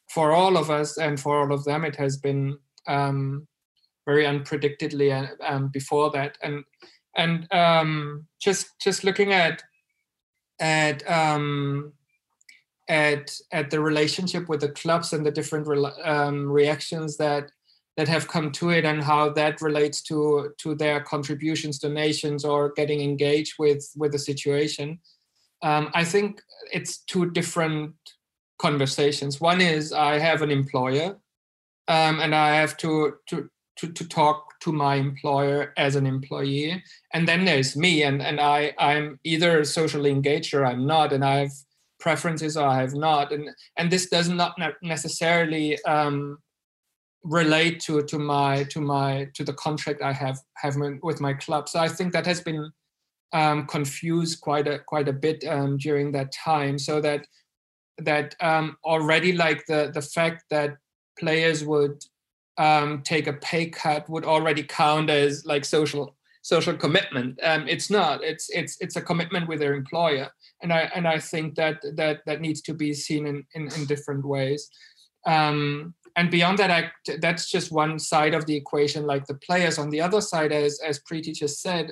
[0.09, 2.57] for all of us and for all of them, it has been
[2.87, 3.47] um,
[4.05, 6.37] very unpredictably uh, um, before that.
[6.41, 6.63] And
[7.15, 9.63] and um, just just looking at
[10.59, 11.03] at
[12.89, 17.51] at at the relationship with the clubs and the different re- reactions that
[17.97, 22.71] that have come to it and how that relates to to their contributions donations or
[22.73, 24.99] getting engaged with with the situation.
[25.61, 26.41] Um, i think
[26.71, 27.95] it's two different
[28.59, 29.39] conversations.
[29.39, 31.17] One is i have an employer
[31.87, 36.83] um, and i have to to to, to talk to my employer as an employee.
[37.13, 41.25] And then there's me and and i i'm either socially engaged or i'm not and
[41.25, 41.51] i have
[41.99, 43.31] preferences or i have not.
[43.31, 46.39] And and this does not necessarily um,
[47.23, 51.69] relate to to my to my to the contract I have have with my club.
[51.69, 52.71] So I think that has been
[53.33, 56.77] um, confused quite a quite a bit um, during that time.
[56.77, 57.25] So that
[57.97, 60.77] that um, already like the the fact that
[61.19, 62.03] players would
[62.57, 67.39] um, take a pay cut would already count as like social social commitment.
[67.41, 68.23] Um, it's not.
[68.23, 70.29] It's it's it's a commitment with their employer,
[70.61, 73.85] and I and I think that that that needs to be seen in in, in
[73.85, 74.69] different ways.
[75.25, 79.05] Um, and beyond that, I, that's just one side of the equation.
[79.05, 79.79] Like the players.
[79.79, 81.91] On the other side, as as Preeti just said,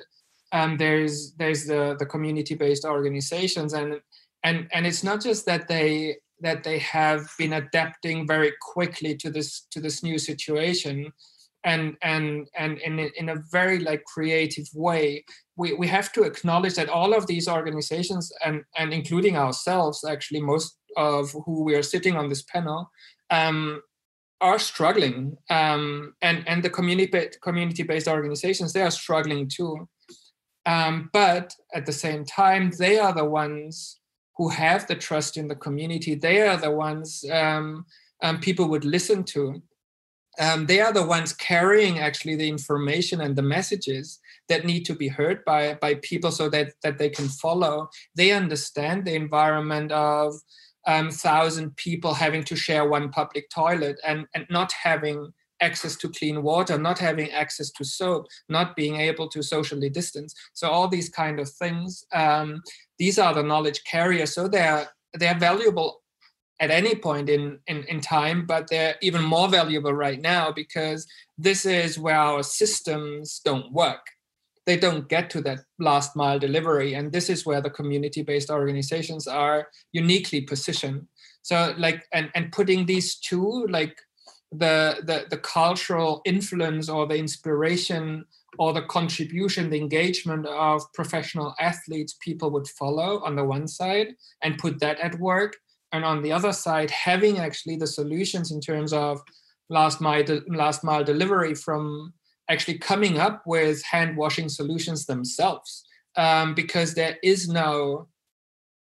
[0.52, 4.00] um, there's there's the the community based organizations, and
[4.44, 9.30] and and it's not just that they that they have been adapting very quickly to
[9.30, 11.12] this to this new situation.
[11.64, 15.24] And and and in in a very like creative way.
[15.56, 20.40] We we have to acknowledge that all of these organizations and and including ourselves actually
[20.40, 22.90] most of who we are sitting on this panel
[23.30, 23.80] um,
[24.42, 29.88] are struggling, um, and and the community community based organizations they are struggling too.
[30.66, 34.00] Um, but at the same time, they are the ones
[34.36, 36.14] who have the trust in the community.
[36.14, 37.86] They are the ones um,
[38.22, 39.62] um people would listen to.
[40.40, 44.18] Um, they are the ones carrying actually the information and the messages
[44.48, 47.88] that need to be heard by by people so that that they can follow.
[48.16, 50.34] They understand the environment of
[50.86, 56.08] um, thousand people having to share one public toilet and, and not having access to
[56.08, 60.34] clean water, not having access to soap, not being able to socially distance.
[60.52, 62.62] So all these kind of things, um,
[62.98, 64.34] these are the knowledge carriers.
[64.34, 66.02] So they're they're valuable
[66.60, 71.06] at any point in, in, in time, but they're even more valuable right now because
[71.36, 74.06] this is where our systems don't work.
[74.66, 76.94] They don't get to that last mile delivery.
[76.94, 81.06] And this is where the community based organizations are uniquely positioned.
[81.42, 83.98] So, like, and, and putting these two, like,
[84.52, 88.24] the, the the cultural influence or the inspiration
[88.58, 94.08] or the contribution the engagement of professional athletes people would follow on the one side
[94.42, 95.56] and put that at work
[95.92, 99.22] and on the other side having actually the solutions in terms of
[99.70, 102.12] last mile last mile delivery from
[102.48, 105.84] actually coming up with hand washing solutions themselves
[106.16, 108.08] um, because there is no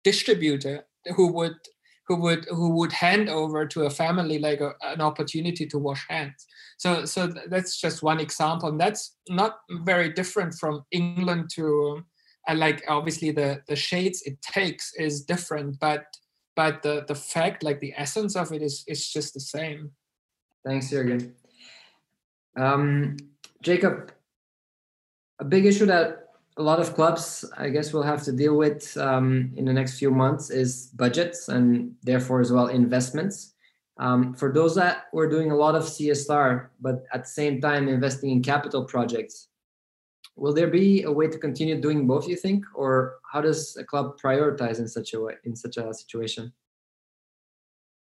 [0.04, 0.86] distributor
[1.16, 1.56] who would
[2.08, 6.06] who would who would hand over to a family like a, an opportunity to wash
[6.10, 6.48] hands.
[6.78, 12.04] So so that's just one example and that's not very different from england to
[12.50, 16.06] uh, like obviously the the shades it takes is different but
[16.60, 19.92] but the the fact like the essence of it is is just the same.
[20.66, 21.32] Thanks jürgen.
[22.58, 23.16] Um,
[23.62, 24.12] jacob
[25.40, 28.96] a big issue that a lot of clubs i guess will have to deal with
[28.98, 33.54] um, in the next few months is budgets and therefore as well investments.
[33.98, 37.90] Um, for those that were doing a lot of csr but at the same time
[37.90, 39.50] investing in capital projects
[40.40, 42.66] will there be a way to continue doing both you think?
[42.74, 46.52] Or how does a club prioritize in such a way in such a situation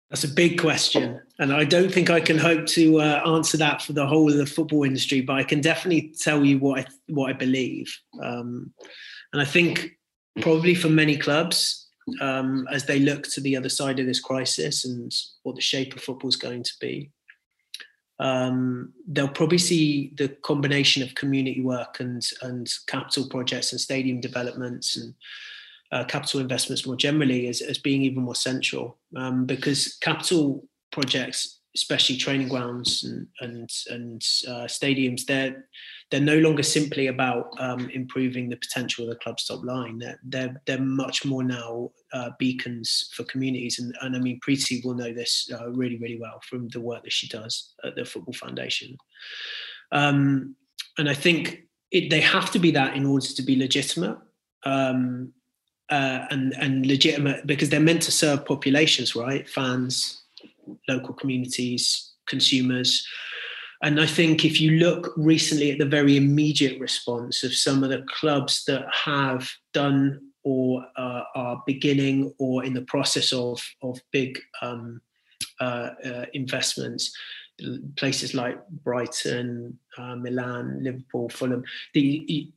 [0.09, 3.81] that's a big question and i don't think i can hope to uh, answer that
[3.81, 6.85] for the whole of the football industry but i can definitely tell you what i
[7.07, 7.95] what i believe.
[8.21, 8.73] Um,
[9.33, 9.97] and i think
[10.41, 11.87] probably for many clubs
[12.21, 15.95] um, as they look to the other side of this crisis and what the shape
[15.95, 17.11] of football is going to be
[18.19, 24.19] um, they'll probably see the combination of community work and and capital projects and stadium
[24.19, 25.13] developments and
[25.91, 31.59] uh, capital investments more generally as, as being even more central um, because capital projects
[31.75, 35.65] especially training grounds and and, and uh, stadiums they're
[36.09, 39.99] they're no longer simply about um, improving the potential of the club's top line.
[39.99, 44.83] They're they're, they're much more now uh, beacons for communities, and, and I mean Preeti
[44.83, 48.05] will know this uh, really really well from the work that she does at the
[48.05, 48.97] Football Foundation.
[49.91, 50.55] Um,
[50.97, 54.17] and I think it, they have to be that in order to be legitimate.
[54.63, 55.33] Um,
[55.89, 59.49] uh, and and legitimate because they're meant to serve populations, right?
[59.49, 60.23] Fans,
[60.87, 63.05] local communities, consumers.
[63.81, 67.89] And I think if you look recently at the very immediate response of some of
[67.89, 73.99] the clubs that have done or uh, are beginning or in the process of, of
[74.11, 75.01] big um,
[75.61, 77.15] uh, uh, investments,
[77.95, 81.63] places like Brighton, uh, Milan, Liverpool, Fulham,
[81.93, 82.51] the,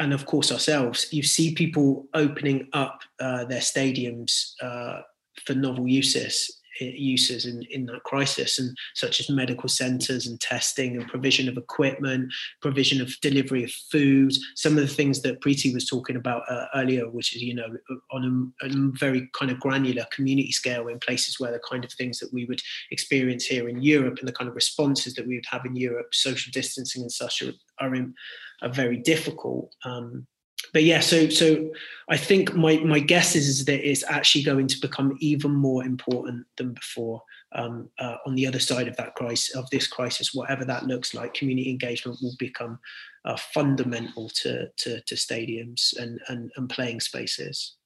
[0.00, 5.00] and of course ourselves, you see people opening up uh, their stadiums uh,
[5.44, 10.96] for novel uses uses in, in that crisis, and such as medical centres and testing
[10.96, 14.32] and provision of equipment, provision of delivery of food.
[14.56, 17.68] Some of the things that Preeti was talking about uh, earlier, which is you know
[18.10, 21.92] on a, a, very kind of granular community scale in places where the kind of
[21.92, 22.60] things that we would
[22.90, 26.08] experience here in Europe and the kind of responses that we would have in Europe,
[26.12, 28.14] social distancing and such are, are, in,
[28.62, 29.74] are very difficult.
[29.84, 30.26] Um,
[30.72, 31.70] but yeah, so so
[32.08, 35.84] I think my my guess is, is that it's actually going to become even more
[35.84, 37.22] important than before.
[37.56, 41.14] Um, uh, on the other side of that crisis, of this crisis, whatever that looks
[41.14, 42.80] like, community engagement will become
[43.24, 47.76] uh, fundamental to, to, to stadiums and, and and playing spaces.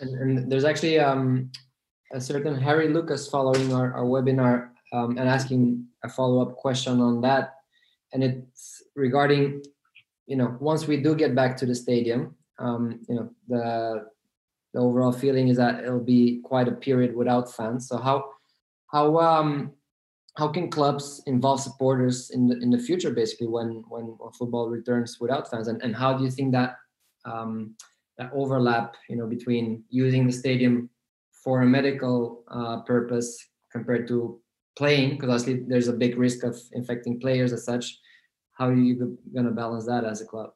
[0.00, 1.50] And, and there's actually um,
[2.14, 6.98] a certain Harry Lucas following our, our webinar um, and asking a follow up question
[7.00, 7.56] on that,
[8.14, 9.62] and it's regarding
[10.28, 14.04] you know, once we do get back to the stadium, um, you know, the
[14.74, 17.88] the overall feeling is that it'll be quite a period without fans.
[17.88, 18.16] So how
[18.92, 19.72] how um
[20.36, 25.18] how can clubs involve supporters in the in the future, basically, when when, football returns
[25.18, 26.76] without fans, and and how do you think that
[27.24, 27.74] um,
[28.18, 30.90] that overlap, you know, between using the stadium
[31.42, 33.28] for a medical uh, purpose
[33.72, 34.40] compared to
[34.76, 37.98] playing, because obviously there's a big risk of infecting players as such,
[38.58, 40.52] how are you going to balance that as a club?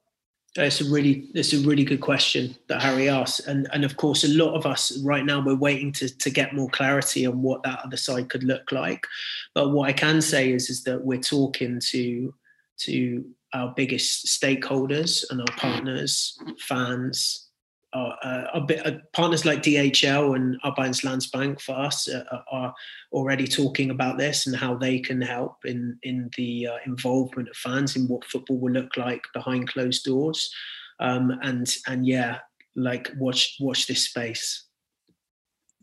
[0.57, 4.23] It's a really it's a really good question that Harry asked, and and of course
[4.23, 7.63] a lot of us right now we're waiting to to get more clarity on what
[7.63, 9.07] that other side could look like.
[9.55, 12.35] But what I can say is is that we're talking to
[12.81, 13.25] to
[13.55, 17.49] our biggest stakeholders and our partners, fans,
[17.93, 22.75] uh, bit, uh, partners like DHL and Arbeids Landsbank for us uh, uh, are
[23.13, 27.57] already talking about this and how they can help in in the uh, involvement of
[27.57, 30.53] fans in what football will look like behind closed doors.
[31.01, 32.39] Um, and and yeah,
[32.77, 34.65] like watch watch this space.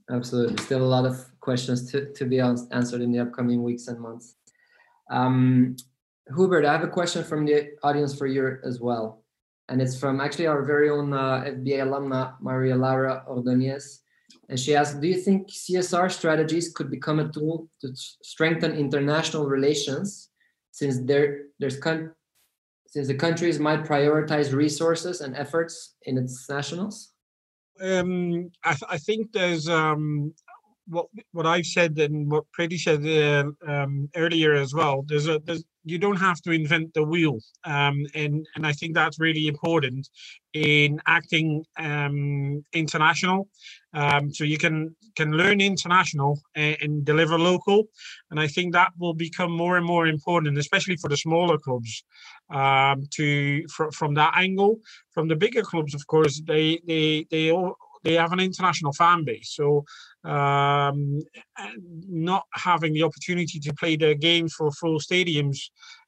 [0.10, 4.00] Absolutely, still a lot of questions to to be answered in the upcoming weeks and
[4.00, 4.36] months.
[5.12, 5.76] Um,
[6.36, 9.24] Hubert, I have a question from the audience for you as well
[9.70, 14.02] and it's from actually our very own uh, FBA alumna, Maria Lara Ordonez.
[14.50, 19.46] And she asked, do you think CSR strategies could become a tool to strengthen international
[19.46, 20.30] relations
[20.72, 22.12] since there, there's con-
[22.88, 27.12] since the countries might prioritize resources and efforts in its nationals?
[27.80, 30.34] Um, I, th- I, think there's um,
[30.90, 35.04] what what I've said and what Preeti said uh, um, earlier as well.
[35.08, 38.96] There's a there's, you don't have to invent the wheel, um, and and I think
[38.96, 40.10] that's really important
[40.54, 43.48] in acting um, international.
[43.94, 47.86] Um, so you can can learn international and, and, deliver local,
[48.32, 52.04] and I think that will become more and more important, especially for the smaller clubs.
[52.52, 54.80] Um, to fr- from that angle,
[55.12, 59.24] from the bigger clubs, of course, they they they all they have an international fan
[59.26, 59.54] base.
[59.56, 59.86] So
[60.24, 61.22] um,
[62.08, 65.58] not having the opportunity to play their games for full stadiums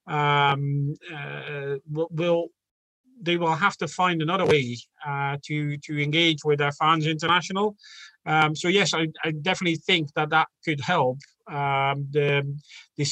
[0.07, 2.47] um, uh, will
[3.23, 7.75] they will have to find another way uh, to to engage with their fans international.
[8.25, 11.17] Um, so yes, I, I, definitely think that that could help
[11.47, 12.57] um, the
[12.97, 13.03] the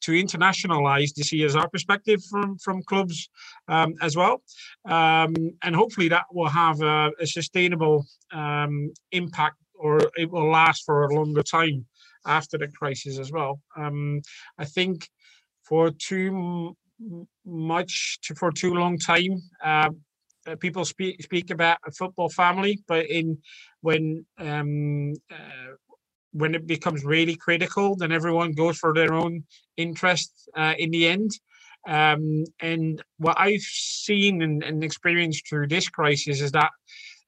[0.00, 3.28] to internationalize the CSR perspective from from clubs
[3.68, 4.42] um, as well,
[4.86, 10.84] um, and hopefully that will have a, a sustainable um, impact or it will last
[10.84, 11.86] for a longer time
[12.26, 13.60] after the crisis as well.
[13.76, 14.20] Um,
[14.58, 15.08] I think
[15.62, 16.76] for too
[17.44, 19.42] much to, for too long time.
[19.64, 19.90] Uh,
[20.60, 23.38] people speak speak about a football family, but in
[23.82, 25.74] when um, uh,
[26.32, 29.44] when it becomes really critical, then everyone goes for their own
[29.76, 31.30] interest uh, in the end.
[31.86, 36.70] Um, and what I've seen and, and, experienced through this crisis is that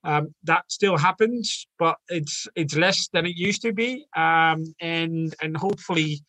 [0.05, 4.07] um, that still happens, but it's it's less than it used to be.
[4.17, 6.21] Um, and and hopefully,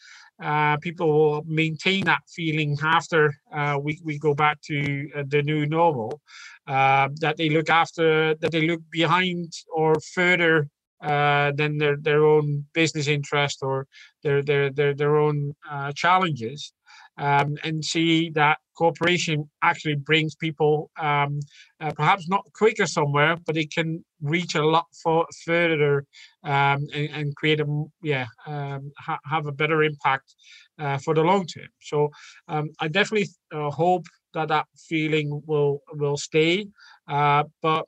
[0.42, 5.42] uh, people will maintain that feeling after uh, we we go back to uh, the
[5.42, 6.22] new normal.
[6.68, 10.70] Uh, that they look after, that they look behind or further
[11.02, 13.88] uh, than their their own business interest or
[14.24, 16.74] their their their their own uh, challenges,
[17.18, 21.40] um, and see that cooperation actually brings people um,
[21.80, 26.06] uh, perhaps not quicker somewhere, but it can reach a lot for, further
[26.44, 30.34] um, and, and, create a yeah um, ha- have a better impact
[30.80, 31.68] uh, for the long term.
[31.80, 32.10] So
[32.48, 36.68] um, I definitely uh, hope that that feeling will will stay,
[37.08, 37.86] uh, but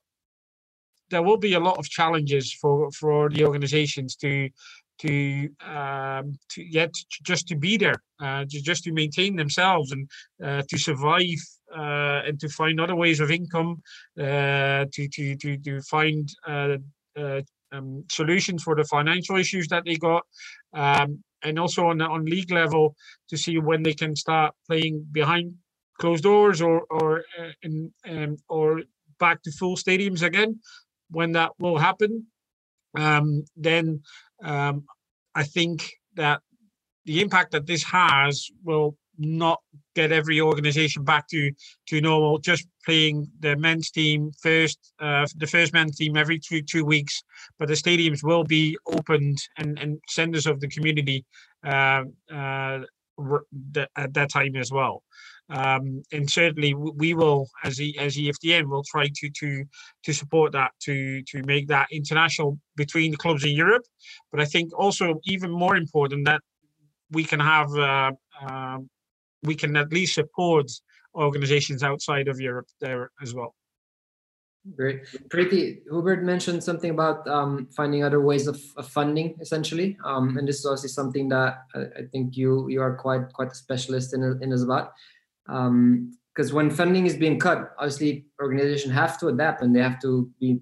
[1.13, 4.49] there will be a lot of challenges for for the organizations to
[4.99, 9.91] to um, to yet yeah, just to be there, uh, to, just to maintain themselves
[9.91, 10.09] and
[10.43, 11.41] uh, to survive
[11.75, 13.81] uh, and to find other ways of income,
[14.19, 16.77] uh, to to to to find uh,
[17.17, 17.41] uh,
[17.71, 20.23] um, solutions for the financial issues that they got,
[20.73, 22.95] um, and also on on league level
[23.29, 25.53] to see when they can start playing behind
[25.99, 27.23] closed doors or or
[27.61, 28.81] in um, or
[29.19, 30.59] back to full stadiums again
[31.13, 32.27] when that will happen,
[32.97, 34.01] um, then
[34.43, 34.85] um,
[35.35, 36.41] I think that
[37.05, 39.59] the impact that this has will not
[39.95, 41.51] get every organization back to
[41.87, 42.39] to normal.
[42.39, 47.23] Just playing the men's team first uh, the first men's team every two two weeks
[47.59, 51.25] but the stadiums will be opened and and centers of the community
[51.65, 52.03] uh,
[52.33, 52.79] uh,
[53.95, 55.03] at that time as well
[55.53, 59.63] um, and certainly we will as the as EFDN will try to to
[60.03, 63.85] to support that to to make that international between the clubs in Europe
[64.31, 66.41] but I think also even more important that
[67.11, 68.79] we can have uh, uh,
[69.43, 70.69] we can at least support
[71.15, 73.53] organizations outside of Europe there as well.
[74.77, 75.03] Great.
[75.27, 80.47] Preeti, Hubert mentioned something about um, finding other ways of, of funding, essentially, um, and
[80.47, 84.13] this is also something that I, I, think you you are quite quite a specialist
[84.13, 84.93] in in as about
[85.45, 89.99] because um, when funding is being cut, obviously organizations have to adapt and they have
[90.01, 90.59] to be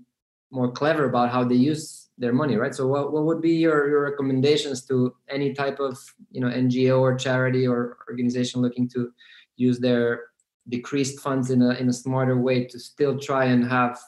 [0.51, 2.75] more clever about how they use their money, right?
[2.75, 5.97] So what, what would be your, your recommendations to any type of
[6.29, 9.11] you know NGO or charity or organization looking to
[9.55, 10.25] use their
[10.69, 13.99] decreased funds in a in a smarter way to still try and have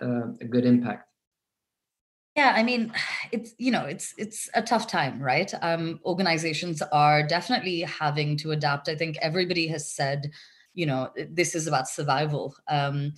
[0.00, 1.08] uh, a good impact?
[2.36, 2.92] Yeah i mean
[3.32, 8.52] it's you know it's it's a tough time right um organizations are definitely having to
[8.52, 10.30] adapt i think everybody has said
[10.74, 13.12] you know this is about survival um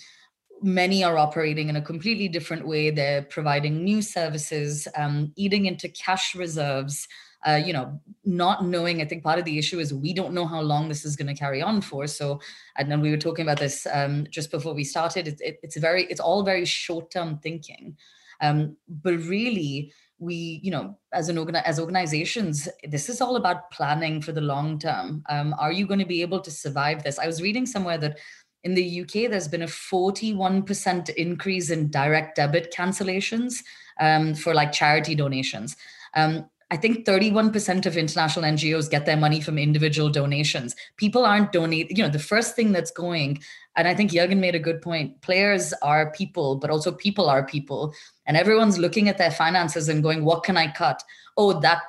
[0.63, 2.91] many are operating in a completely different way.
[2.91, 7.07] They're providing new services, um, eating into cash reserves.
[7.47, 9.01] Uh, you know, not knowing.
[9.01, 11.29] I think part of the issue is we don't know how long this is going
[11.29, 12.09] to carry on for.
[12.09, 12.41] So,
[12.77, 15.29] and then we were talking about this um, just before we started.
[15.29, 17.97] It, it, it's very, it's all very short-term thinking,
[18.41, 24.21] um, but really, we, you know, as an as organizations, this is all about planning
[24.21, 25.23] for the long term.
[25.29, 27.19] Um, are you going to be able to survive this?
[27.19, 28.19] I was reading somewhere that
[28.65, 33.63] in the UK, there's been a 41% increase in direct debit cancellations
[34.01, 35.77] um, for like charity donations.
[36.15, 40.77] Um, I think 31% of international NGOs get their money from individual donations.
[40.99, 43.41] People aren't donating, you know, the first thing that's going,
[43.77, 47.47] and I think Jürgen made a good point players are people, but also people are
[47.47, 47.95] people.
[48.29, 51.03] And everyone's looking at their finances and going, what can I cut?
[51.37, 51.83] Oh, that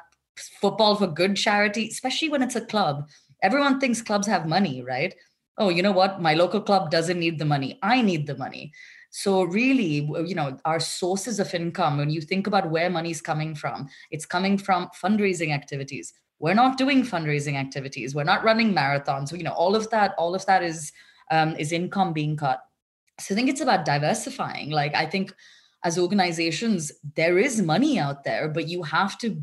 [0.60, 3.08] football for good charity, especially when it's a club.
[3.44, 5.14] Everyone thinks clubs have money, right?
[5.60, 6.22] oh, you know what?
[6.22, 7.78] My local club doesn't need the money.
[7.84, 8.72] I need the money.
[9.12, 13.54] So really, you know, our sources of income, when you think about where money's coming
[13.54, 16.14] from, it's coming from fundraising activities.
[16.40, 18.16] We're not doing fundraising activities.
[18.16, 19.36] We're not running marathons.
[19.36, 20.94] You know, all of that, all of that is
[21.32, 22.62] um, is income being cut.
[23.20, 24.70] So I think it's about diversifying.
[24.70, 25.34] Like I think
[25.84, 29.42] as organizations, there is money out there, but you have to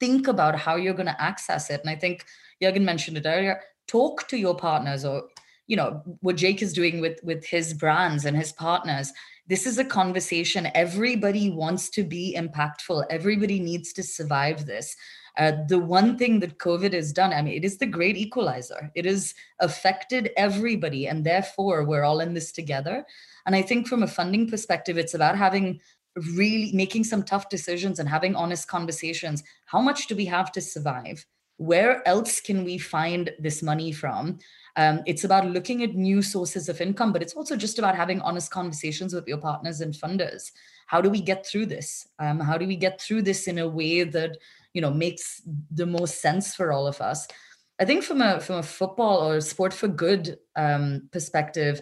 [0.00, 1.80] think about how you're going to access it.
[1.80, 2.24] And I think
[2.62, 3.60] Jürgen mentioned it earlier.
[3.86, 5.22] Talk to your partners or
[5.66, 9.12] you know what jake is doing with with his brands and his partners
[9.48, 14.96] this is a conversation everybody wants to be impactful everybody needs to survive this
[15.36, 18.90] uh, the one thing that covid has done i mean it is the great equalizer.
[18.94, 23.04] It has affected everybody and therefore we're all in this together.
[23.46, 25.80] And i think from a funding perspective it's about having
[26.34, 29.42] really making some tough decisions and having honest conversations.
[29.66, 31.24] How much do we have to survive?
[31.58, 34.38] Where else can we find this money from?
[34.76, 38.20] Um, it's about looking at new sources of income, but it's also just about having
[38.20, 40.50] honest conversations with your partners and funders.
[40.86, 42.06] How do we get through this?
[42.18, 44.36] Um, how do we get through this in a way that
[44.76, 47.26] you know makes the most sense for all of us?
[47.80, 51.80] I think from a from a football or sport for good um, perspective,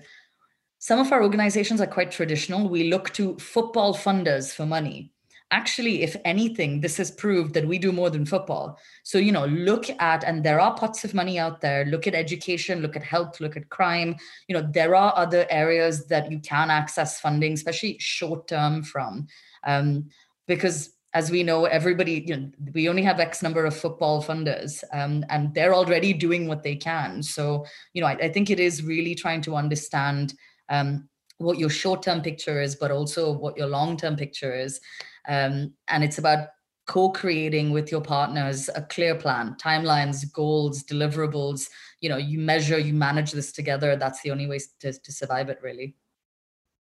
[0.78, 2.68] some of our organizations are quite traditional.
[2.68, 5.14] We look to football funders for money
[5.50, 9.46] actually if anything this has proved that we do more than football so you know
[9.46, 13.02] look at and there are pots of money out there look at education look at
[13.02, 14.16] health look at crime
[14.48, 19.26] you know there are other areas that you can access funding especially short term from
[19.64, 20.08] um,
[20.48, 24.82] because as we know everybody you know we only have x number of football funders
[24.92, 27.22] um, and they're already doing what they can.
[27.22, 30.34] So you know i, I think it is really trying to understand
[30.68, 31.08] um,
[31.38, 34.80] what your short term picture is but also what your long term picture is.
[35.26, 36.48] Um, and it's about
[36.86, 41.70] co-creating with your partners a clear plan timelines goals deliverables.
[42.00, 43.96] You know you measure you manage this together.
[43.96, 45.94] That's the only way to, to survive it really.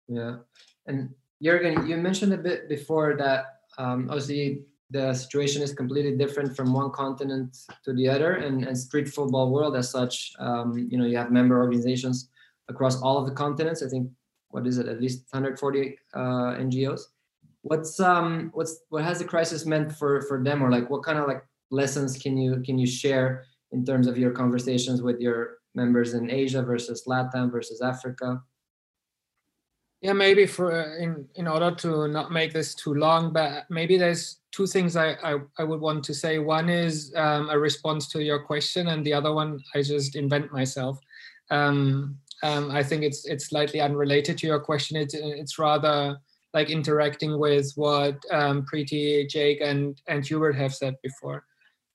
[0.08, 0.36] Yeah.
[0.86, 1.10] And
[1.42, 6.72] jürgen you mentioned a bit before that um, obviously the situation is completely different from
[6.72, 11.04] one continent to the other and, and street football world as such um, you know
[11.04, 12.28] you have member organizations
[12.68, 13.82] across all of the continents.
[13.82, 14.10] I think
[14.48, 16.20] what is it at least 140 uh,
[16.62, 17.00] ngos
[17.64, 21.18] what's um what's what has the crisis meant for for them or like what kind
[21.18, 25.58] of like lessons can you can you share in terms of your conversations with your
[25.74, 28.40] members in asia versus latam versus africa
[30.04, 33.96] yeah maybe for uh, in in order to not make this too long but maybe
[33.96, 36.38] there's two things i i, I would want to say.
[36.38, 40.52] One is um, a response to your question and the other one i just invent
[40.52, 40.98] myself.
[41.50, 44.98] Um, um, i think it's it's slightly unrelated to your question.
[44.98, 46.18] It's it's rather
[46.52, 51.44] like interacting with what um, Preeti, Jake, and and Hubert have said before.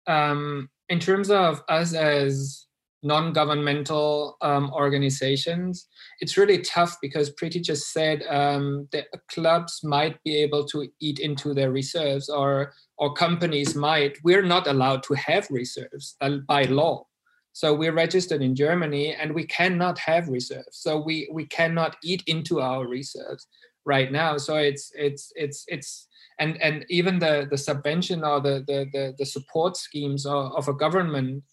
[0.08, 2.66] Um, in terms of us as
[3.04, 5.88] non-governmental um, organizations,
[6.20, 11.20] it's really tough because Preeti just said um, that clubs might be able to eat
[11.20, 14.18] into their reserves, or or companies might.
[14.24, 17.06] We're not allowed to have reserves uh, by law.
[17.54, 20.78] So we're registered in Germany and we cannot have reserves.
[20.78, 23.48] So we, we cannot eat into our reserves
[23.86, 26.08] right now so it's it's it's it's
[26.40, 30.68] and and even the the subvention or the the the, the support schemes of, of
[30.68, 31.44] a government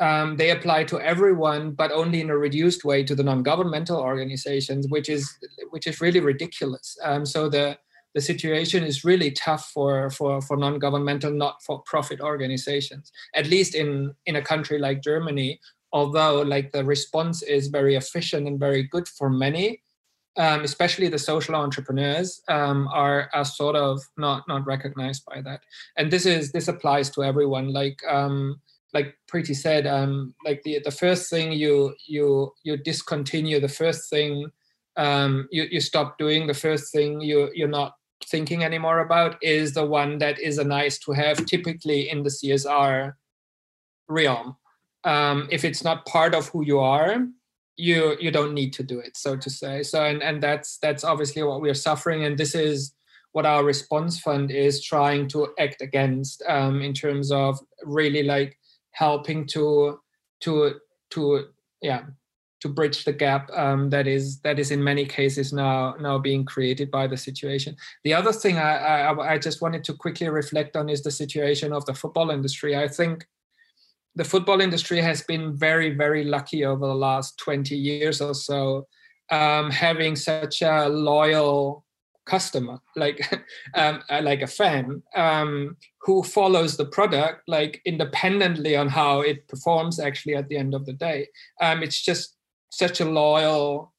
[0.00, 4.86] um, they apply to everyone but only in a reduced way to the non-governmental organizations
[4.88, 5.38] which is
[5.70, 7.76] which is really ridiculous um, so the
[8.14, 14.36] the situation is really tough for for for non-governmental not-for-profit organizations at least in in
[14.36, 15.60] a country like germany
[15.92, 19.80] although like the response is very efficient and very good for many
[20.38, 25.62] um, especially the social entrepreneurs, um, are are sort of not not recognized by that.
[25.96, 27.72] And this is this applies to everyone.
[27.72, 28.60] Like um,
[28.94, 34.10] like Preeti said, um, like the the first thing you you you discontinue, the first
[34.10, 34.50] thing
[34.96, 37.94] um, you, you stop doing the first thing you you're not
[38.26, 42.30] thinking anymore about is the one that is a nice to have typically in the
[42.30, 43.12] csr
[44.08, 44.56] realm.
[45.04, 47.24] Um, if it's not part of who you are
[47.78, 49.82] you you don't need to do it so to say.
[49.82, 52.92] So and and that's that's obviously what we're suffering and this is
[53.32, 58.57] what our response fund is trying to act against um, in terms of really like
[58.92, 60.00] helping to
[60.40, 60.74] to
[61.10, 61.48] to
[61.82, 62.02] yeah
[62.60, 66.44] to bridge the gap um, that is that is in many cases now now being
[66.44, 67.76] created by the situation.
[68.04, 71.72] The other thing I, I, I just wanted to quickly reflect on is the situation
[71.72, 72.76] of the football industry.
[72.76, 73.26] I think
[74.16, 78.86] the football industry has been very very lucky over the last 20 years or so
[79.30, 81.84] um, having such a loyal
[82.28, 83.18] customer like
[83.74, 89.48] um, uh, like a fan um, who follows the product like independently on how it
[89.48, 91.26] performs actually at the end of the day
[91.60, 92.36] um, it's just
[92.70, 93.92] such a loyal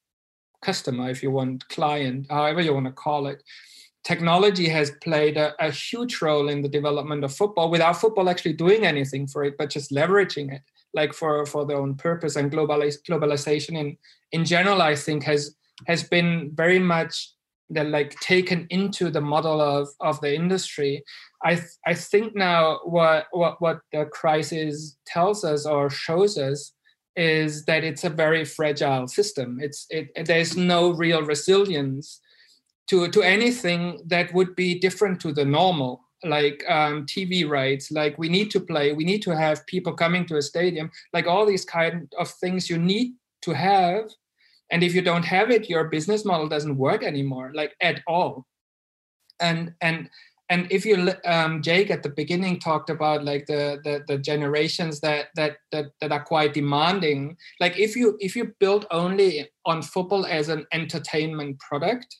[0.62, 3.42] customer, if you want, client, however you want to call it.
[4.04, 8.54] Technology has played a, a huge role in the development of football without football actually
[8.54, 10.62] doing anything for it, but just leveraging it
[10.94, 12.36] like for, for their own purpose.
[12.36, 13.96] And globaliz- globalization in,
[14.32, 15.56] in general, I think, has
[15.86, 17.32] has been very much
[17.70, 21.02] the, like taken into the model of, of the industry.
[21.42, 26.72] I th- I think now what what what the crisis tells us or shows us
[27.16, 29.58] is that it's a very fragile system.
[29.60, 32.20] It's it, there's no real resilience
[32.88, 37.90] to to anything that would be different to the normal, like um, TV rights.
[37.90, 41.26] Like we need to play, we need to have people coming to a stadium, like
[41.26, 43.12] all these kind of things you need
[43.42, 44.10] to have.
[44.70, 48.46] And if you don't have it, your business model doesn't work anymore, like at all.
[49.40, 50.08] And and
[50.50, 55.00] and if you um, jake at the beginning talked about like the, the the generations
[55.00, 59.80] that that that that are quite demanding like if you if you build only on
[59.80, 62.16] football as an entertainment product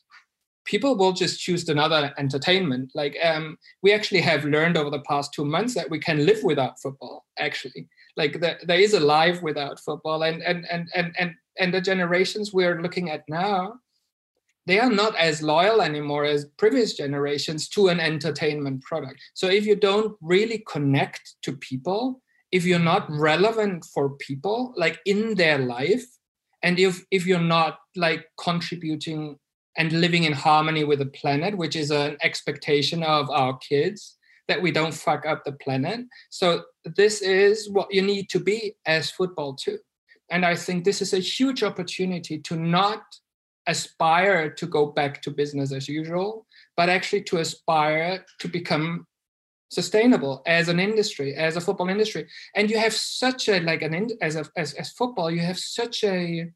[0.65, 5.33] people will just choose another entertainment like um, we actually have learned over the past
[5.33, 7.87] two months that we can live without football actually
[8.17, 11.81] like the, there is a life without football and and and and and, and the
[11.81, 13.73] generations we're looking at now
[14.67, 19.19] they are not as loyal anymore as previous generations to an entertainment product.
[19.33, 22.21] So if you don't really connect to people,
[22.51, 26.05] if you're not relevant for people like in their life,
[26.63, 29.39] and if if you're not like contributing
[29.77, 34.61] and living in harmony with the planet, which is an expectation of our kids, that
[34.61, 36.01] we don't fuck up the planet.
[36.29, 39.79] So this is what you need to be as football too.
[40.31, 43.03] And I think this is a huge opportunity to not
[43.67, 49.05] aspire to go back to business as usual, but actually to aspire to become
[49.69, 52.27] sustainable as an industry, as a football industry.
[52.55, 56.03] And you have such a like an as a, as as football, you have such
[56.03, 56.51] a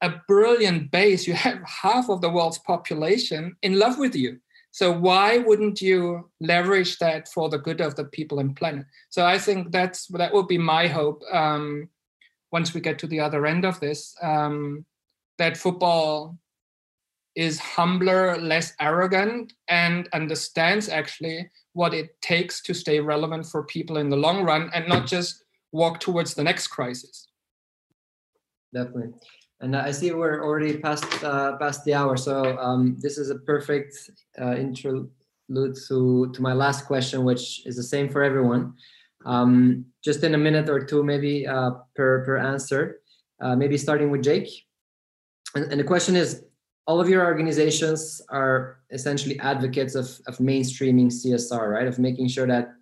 [0.00, 1.26] a brilliant base.
[1.26, 4.38] You have half of the world's population in love with you.
[4.72, 8.86] So why wouldn't you leverage that for the good of the people and planet?
[9.10, 11.22] So I think that's that would be my hope.
[11.32, 11.88] Um,
[12.52, 14.84] once we get to the other end of this, um,
[15.38, 16.38] that football
[17.34, 23.96] is humbler, less arrogant, and understands actually what it takes to stay relevant for people
[23.96, 27.28] in the long run and not just walk towards the next crisis.
[28.74, 29.14] Definitely.
[29.60, 33.38] And I see we're already past uh, past the hour, so um, this is a
[33.38, 35.08] perfect uh, interlude
[35.88, 38.74] to to my last question, which is the same for everyone.
[39.24, 43.00] Um, just in a minute or two, maybe uh, per per answer.
[43.40, 44.48] Uh, maybe starting with Jake
[45.54, 46.44] and, and the question is
[46.86, 51.86] all of your organizations are essentially advocates of, of mainstreaming CSR, right?
[51.86, 52.72] Of making sure that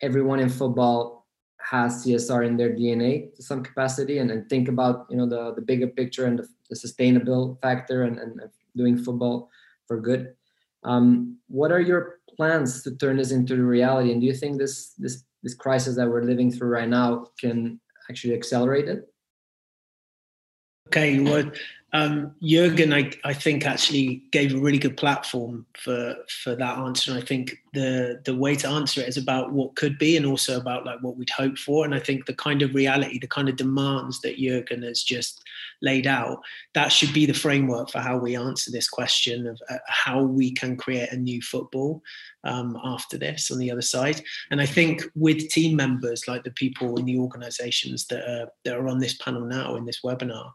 [0.00, 1.26] everyone in football
[1.58, 5.54] has CSR in their DNA to some capacity and, and think about, you know, the,
[5.54, 8.40] the bigger picture and the, the sustainable factor and, and
[8.76, 9.48] doing football
[9.86, 10.34] for good.
[10.84, 14.12] Um, what are your plans to turn this into reality?
[14.12, 17.80] And do you think this this this crisis that we're living through right now can
[18.08, 19.08] actually accelerate it?
[20.88, 21.50] Okay, well,
[21.94, 27.10] um, Jurgen, I, I think actually gave a really good platform for for that answer.
[27.10, 30.24] And I think the the way to answer it is about what could be, and
[30.24, 31.84] also about like what we'd hope for.
[31.84, 35.42] And I think the kind of reality, the kind of demands that Jurgen has just
[35.82, 36.40] laid out,
[36.72, 40.50] that should be the framework for how we answer this question of uh, how we
[40.50, 42.02] can create a new football
[42.44, 44.22] um, after this on the other side.
[44.50, 48.76] And I think with team members like the people in the organisations that are that
[48.78, 50.52] are on this panel now in this webinar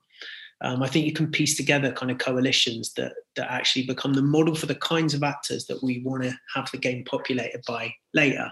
[0.61, 4.21] um, I think you can piece together kind of coalitions that that actually become the
[4.21, 7.93] model for the kinds of actors that we want to have the game populated by
[8.13, 8.51] later.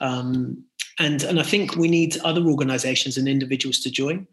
[0.00, 0.64] Um,
[0.98, 4.26] and and I think we need other organisations and individuals to join.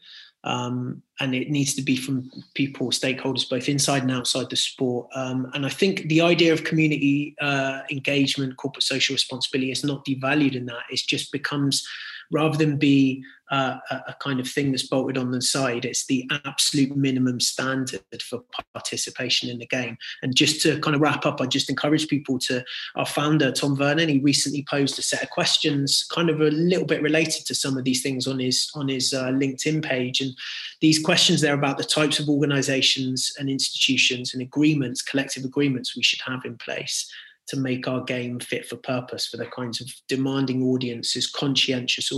[0.46, 5.08] Um, and it needs to be from people, stakeholders, both inside and outside the sport.
[5.16, 10.04] Um, and I think the idea of community uh, engagement, corporate social responsibility is not
[10.06, 10.84] devalued in that.
[10.90, 11.88] It just becomes
[12.34, 16.28] rather than be uh, a, kind of thing that's bolted on the side, it's the
[16.44, 18.42] absolute minimum standard for
[18.74, 19.96] participation in the game.
[20.24, 22.66] And just to kind of wrap up, I just encourage people to
[22.96, 24.10] our founder Tom Vernon.
[24.10, 27.78] He recently posed a set of questions, kind of a little bit related to some
[27.78, 30.20] of these things on his on his uh, LinkedIn page.
[30.20, 30.36] And
[30.82, 36.04] these questions there about the types of organisations and institutions and agreements, collective agreements we
[36.04, 37.08] should have in place
[37.54, 42.12] to make our game fit for purpose for the kinds of demanding audiences, conscientious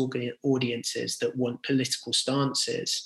[0.44, 3.06] audiences that want political stances.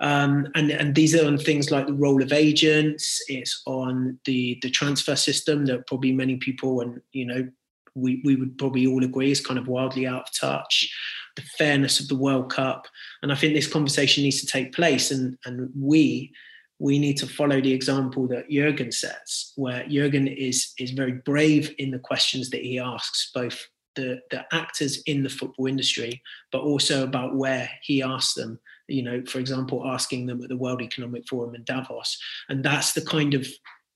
[0.00, 4.58] Um, and, and these are on things like the role of agents, it's on the,
[4.62, 7.48] the transfer system that probably many people, and you know,
[7.94, 10.90] we, we would probably all agree is kind of wildly out of touch
[11.36, 12.86] the fairness of the World Cup.
[13.22, 15.10] And I think this conversation needs to take place.
[15.10, 16.32] And, and we,
[16.78, 21.74] we need to follow the example that Jurgen sets, where Jurgen is is very brave
[21.78, 26.22] in the questions that he asks, both the the actors in the football industry,
[26.52, 28.60] but also about where he asks them.
[28.88, 32.92] You know, for example, asking them at the World Economic Forum in Davos, and that's
[32.92, 33.46] the kind of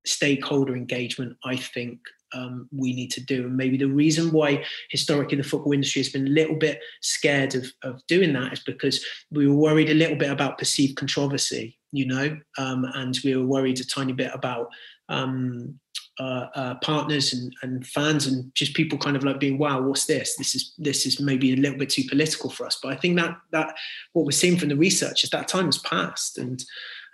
[0.07, 2.01] stakeholder engagement I think
[2.33, 3.47] um, we need to do.
[3.47, 7.55] And maybe the reason why historically the football industry has been a little bit scared
[7.55, 11.79] of, of doing that is because we were worried a little bit about perceived controversy,
[11.93, 14.69] you know, um, and we were worried a tiny bit about
[15.09, 15.79] um,
[16.21, 20.05] uh, uh, partners and, and fans and just people kind of like being, wow, what's
[20.05, 20.37] this?
[20.37, 22.79] This is this is maybe a little bit too political for us.
[22.83, 23.75] But I think that that
[24.13, 26.63] what we're seeing from the research is that time has passed and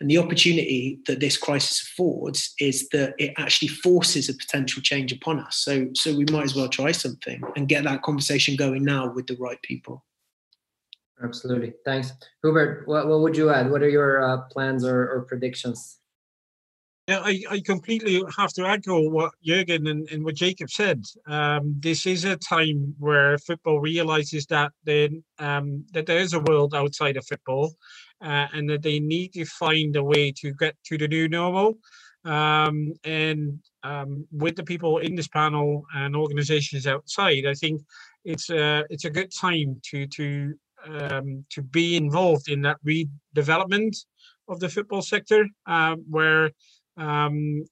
[0.01, 5.13] and the opportunity that this crisis affords is that it actually forces a potential change
[5.13, 5.57] upon us.
[5.57, 9.27] So, so we might as well try something and get that conversation going now with
[9.27, 10.05] the right people.
[11.23, 11.73] Absolutely.
[11.85, 12.13] Thanks.
[12.43, 13.71] Hubert, what, what would you add?
[13.71, 15.99] What are your uh, plans or, or predictions?
[17.09, 21.05] Yeah, I, I completely have to echo what Jurgen and, and what Jacob said.
[21.29, 26.41] Um, this is a time where football realizes that then um, that there is a
[26.41, 27.77] world outside of football,
[28.23, 31.79] uh, and that they need to find a way to get to the new normal.
[32.25, 37.83] Um, and um, with the people in this panel and organizations outside, I think
[38.25, 40.55] it's a it's a good time to to
[40.87, 43.97] um, to be involved in that redevelopment
[44.49, 46.51] of the football sector, uh, where
[46.97, 47.65] um,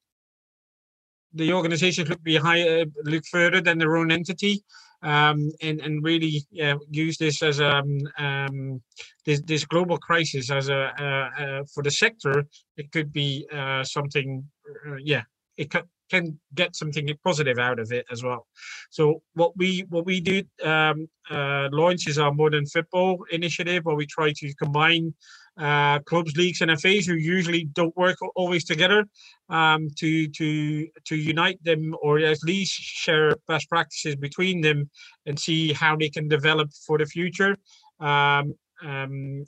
[1.32, 4.62] the organizations look behind, uh, look further than their own entity,
[5.04, 6.42] um, and and really
[6.90, 8.82] use this as a um, um,
[9.26, 12.44] this this global crisis as a uh, uh, for the sector.
[12.76, 14.44] It could be uh, something,
[14.88, 15.22] uh, yeah,
[15.56, 18.46] it can can get something positive out of it as well.
[18.90, 23.96] So what we what we do um, uh, launch is our modern football initiative, where
[23.96, 25.14] we try to combine
[25.58, 29.04] uh, clubs, leagues, and FAs who usually don't work always together
[29.48, 34.90] um, to to to unite them or at least share best practices between them
[35.26, 37.56] and see how they can develop for the future.
[38.00, 39.44] Um, um,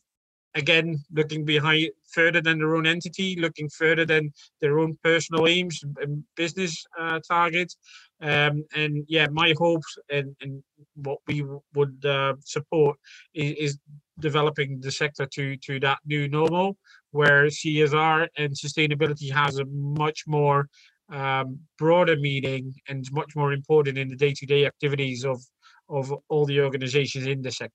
[0.54, 5.84] again, looking behind further than their own entity, looking further than their own personal aims
[6.00, 7.76] and business uh, targets.
[8.22, 10.62] Um, and yeah, my hopes and, and
[10.94, 12.96] what we would uh, support
[13.34, 13.78] is, is
[14.18, 16.76] developing the sector to to that new normal
[17.10, 20.68] where CSR and sustainability has a much more
[21.10, 25.40] um, broader meaning and much more important in the day-to-day activities of
[25.88, 27.74] of all the organizations in the sector.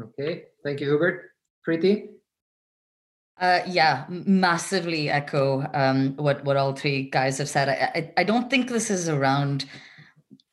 [0.00, 1.30] Okay, thank you, Hubert.
[1.66, 2.08] Preeti.
[3.40, 7.68] Uh, yeah, massively echo um, what what all three guys have said.
[7.68, 9.66] I, I, I don't think this is around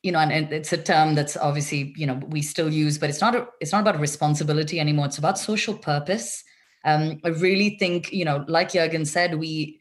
[0.06, 3.10] you know, and, and, it's a term that's obviously, you know, we still use, but
[3.10, 5.06] it's not a, it's not about responsibility anymore.
[5.06, 6.44] It's about social purpose.
[6.84, 9.80] Um, I really think, you know, like Jürgen said, we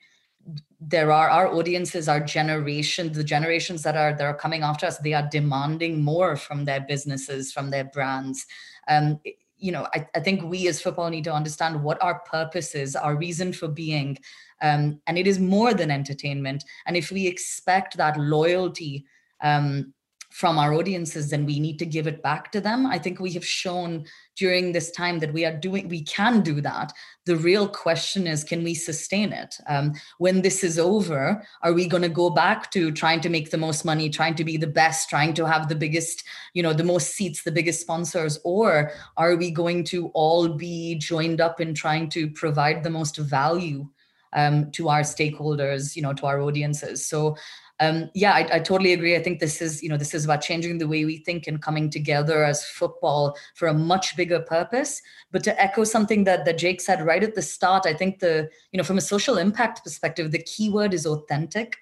[0.82, 4.98] there are our audiences, our generation, the generations that are that are coming after us,
[4.98, 8.48] they are demanding more from their businesses, from their brands.
[8.88, 9.20] Um,
[9.58, 12.96] you know, I, I think we as football need to understand what our purpose is,
[12.96, 14.18] our reason for being.
[14.64, 16.64] Um, and it is more than entertainment.
[16.88, 19.06] And if we expect that loyalty
[19.42, 19.94] um,
[20.36, 22.86] from our audiences then we need to give it back to them.
[22.86, 24.06] I think we have shown
[24.36, 26.92] during this time that we are doing we can do that.
[27.26, 29.56] The real question is can we sustain it?
[29.70, 33.50] Um, when this is over are we going to go back to trying to make
[33.50, 36.74] the most money trying to be the best trying to have the biggest you know
[36.74, 38.38] the most seats the biggest sponsors?
[38.44, 43.16] Or are we going to all be joined up in trying to provide the most
[43.16, 43.88] value
[44.36, 47.08] um, to our stakeholders, you know, to our audiences.
[47.08, 47.38] So
[47.80, 49.16] um, yeah, I, I, totally agree.
[49.16, 51.62] I think this is, you know, this is about changing the way we think and
[51.62, 55.02] coming together as football for a much bigger purpose.
[55.32, 58.50] But to echo something that that Jake said right at the start, I think the,
[58.72, 61.76] you know, from a social impact perspective, the key word is authentic.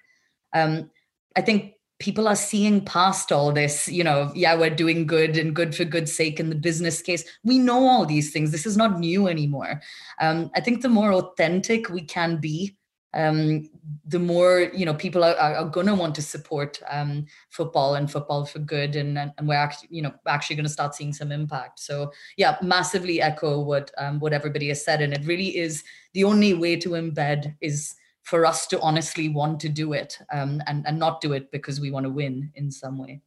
[0.52, 0.90] Um,
[1.36, 5.54] I think people are seeing past all this you know yeah we're doing good and
[5.54, 8.76] good for good sake in the business case we know all these things this is
[8.76, 9.80] not new anymore
[10.20, 12.76] um, i think the more authentic we can be
[13.14, 13.70] um,
[14.06, 18.10] the more you know people are, are, going to want to support um, football and
[18.10, 21.30] football for good and, and we're actually you know actually going to start seeing some
[21.30, 25.84] impact so yeah massively echo what um, what everybody has said and it really is
[26.12, 30.60] the only way to embed is for us to honestly want to do it um,
[30.66, 33.20] and, and not do it because we want to win in some way.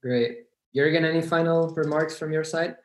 [0.00, 0.44] Great.
[0.74, 2.76] Jurgen, any final remarks from your side?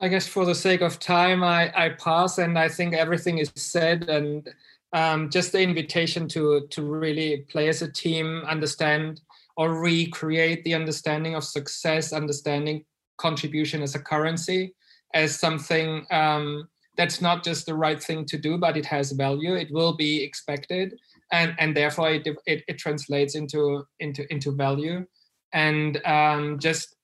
[0.00, 3.50] I guess for the sake of time, I, I pass and I think everything is
[3.54, 4.48] said and
[4.92, 9.20] um, just the invitation to to really play as a team, understand
[9.56, 12.84] or recreate the understanding of success, understanding
[13.18, 14.74] contribution as a currency,
[15.14, 19.54] as something um, that's not just the right thing to do, but it has value.
[19.54, 20.98] It will be expected,
[21.32, 25.06] and and therefore it it, it translates into into into value.
[25.52, 26.95] And um, just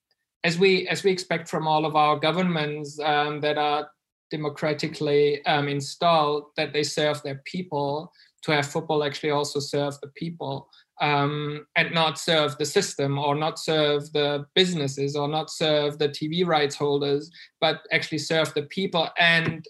[0.43, 3.87] as we as we expect from all of our governments um, that are
[4.31, 8.11] democratically um, installed, that they serve their people.
[8.43, 10.67] To have football actually also serve the people.
[11.01, 16.07] Um, and not serve the system or not serve the businesses or not serve the
[16.07, 19.65] TV rights holders, but actually serve the people and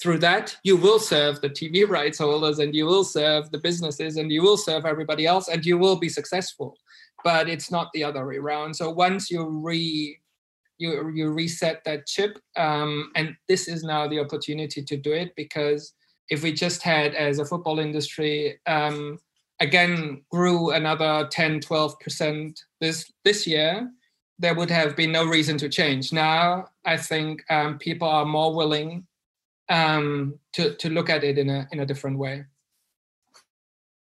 [0.00, 4.16] through that you will serve the tv rights holders and you will serve the businesses
[4.16, 6.76] and you will serve everybody else and you will be successful
[7.24, 10.16] but it's not the other way around so once you re
[10.78, 15.32] you you reset that chip um, and this is now the opportunity to do it
[15.36, 15.94] because
[16.30, 19.18] if we just had as a football industry um,
[19.60, 23.90] again grew another 10 12% this this year
[24.38, 28.54] there would have been no reason to change now i think um, people are more
[28.54, 29.06] willing
[29.68, 32.44] um, to to look at it in a in a different way.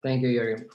[0.02, 0.68] Thank you, Jurgen.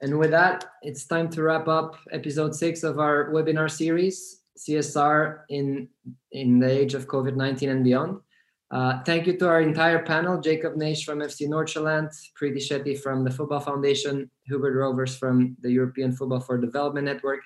[0.00, 5.40] And with that, it's time to wrap up episode six of our webinar series, CSR
[5.48, 5.88] in
[6.32, 8.20] in the age of COVID nineteen and beyond.
[8.70, 13.24] Uh, thank you to our entire panel, Jacob Naish from FC Nordsjælland, Preeti Shetty from
[13.24, 17.40] the Football Foundation, Hubert Rovers from the European Football for Development Network,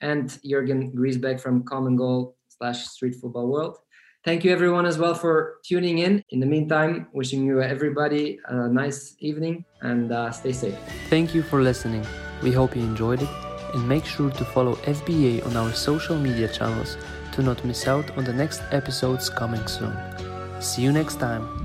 [0.00, 3.76] and Jurgen Griesbeck from Common Goal slash Street Football World.
[4.24, 6.22] Thank you everyone as well for tuning in.
[6.30, 10.76] In the meantime, wishing you everybody a nice evening and uh, stay safe.
[11.08, 12.04] Thank you for listening.
[12.42, 13.28] We hope you enjoyed it
[13.74, 16.96] and make sure to follow FBA on our social media channels
[17.32, 19.96] to not miss out on the next episodes coming soon.
[20.60, 21.57] See you next time.